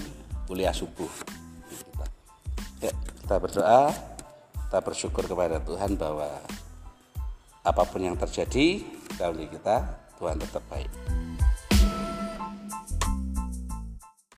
kuliah 0.47 0.75
subuh. 0.75 1.11
Kita 1.71 2.07
ya 2.83 2.93
kita 2.93 3.37
berdoa 3.39 3.83
kita 4.73 4.79
bersyukur 4.83 5.25
kepada 5.29 5.61
Tuhan 5.61 6.01
bahwa 6.01 6.29
apa 7.63 7.83
pun 7.87 8.03
yang 8.03 8.19
terjadi 8.19 8.83
dalam 9.15 9.39
diri 9.39 9.55
kita 9.55 9.87
Tuhan 10.19 10.41
tetap 10.41 10.65
baik 10.67 10.91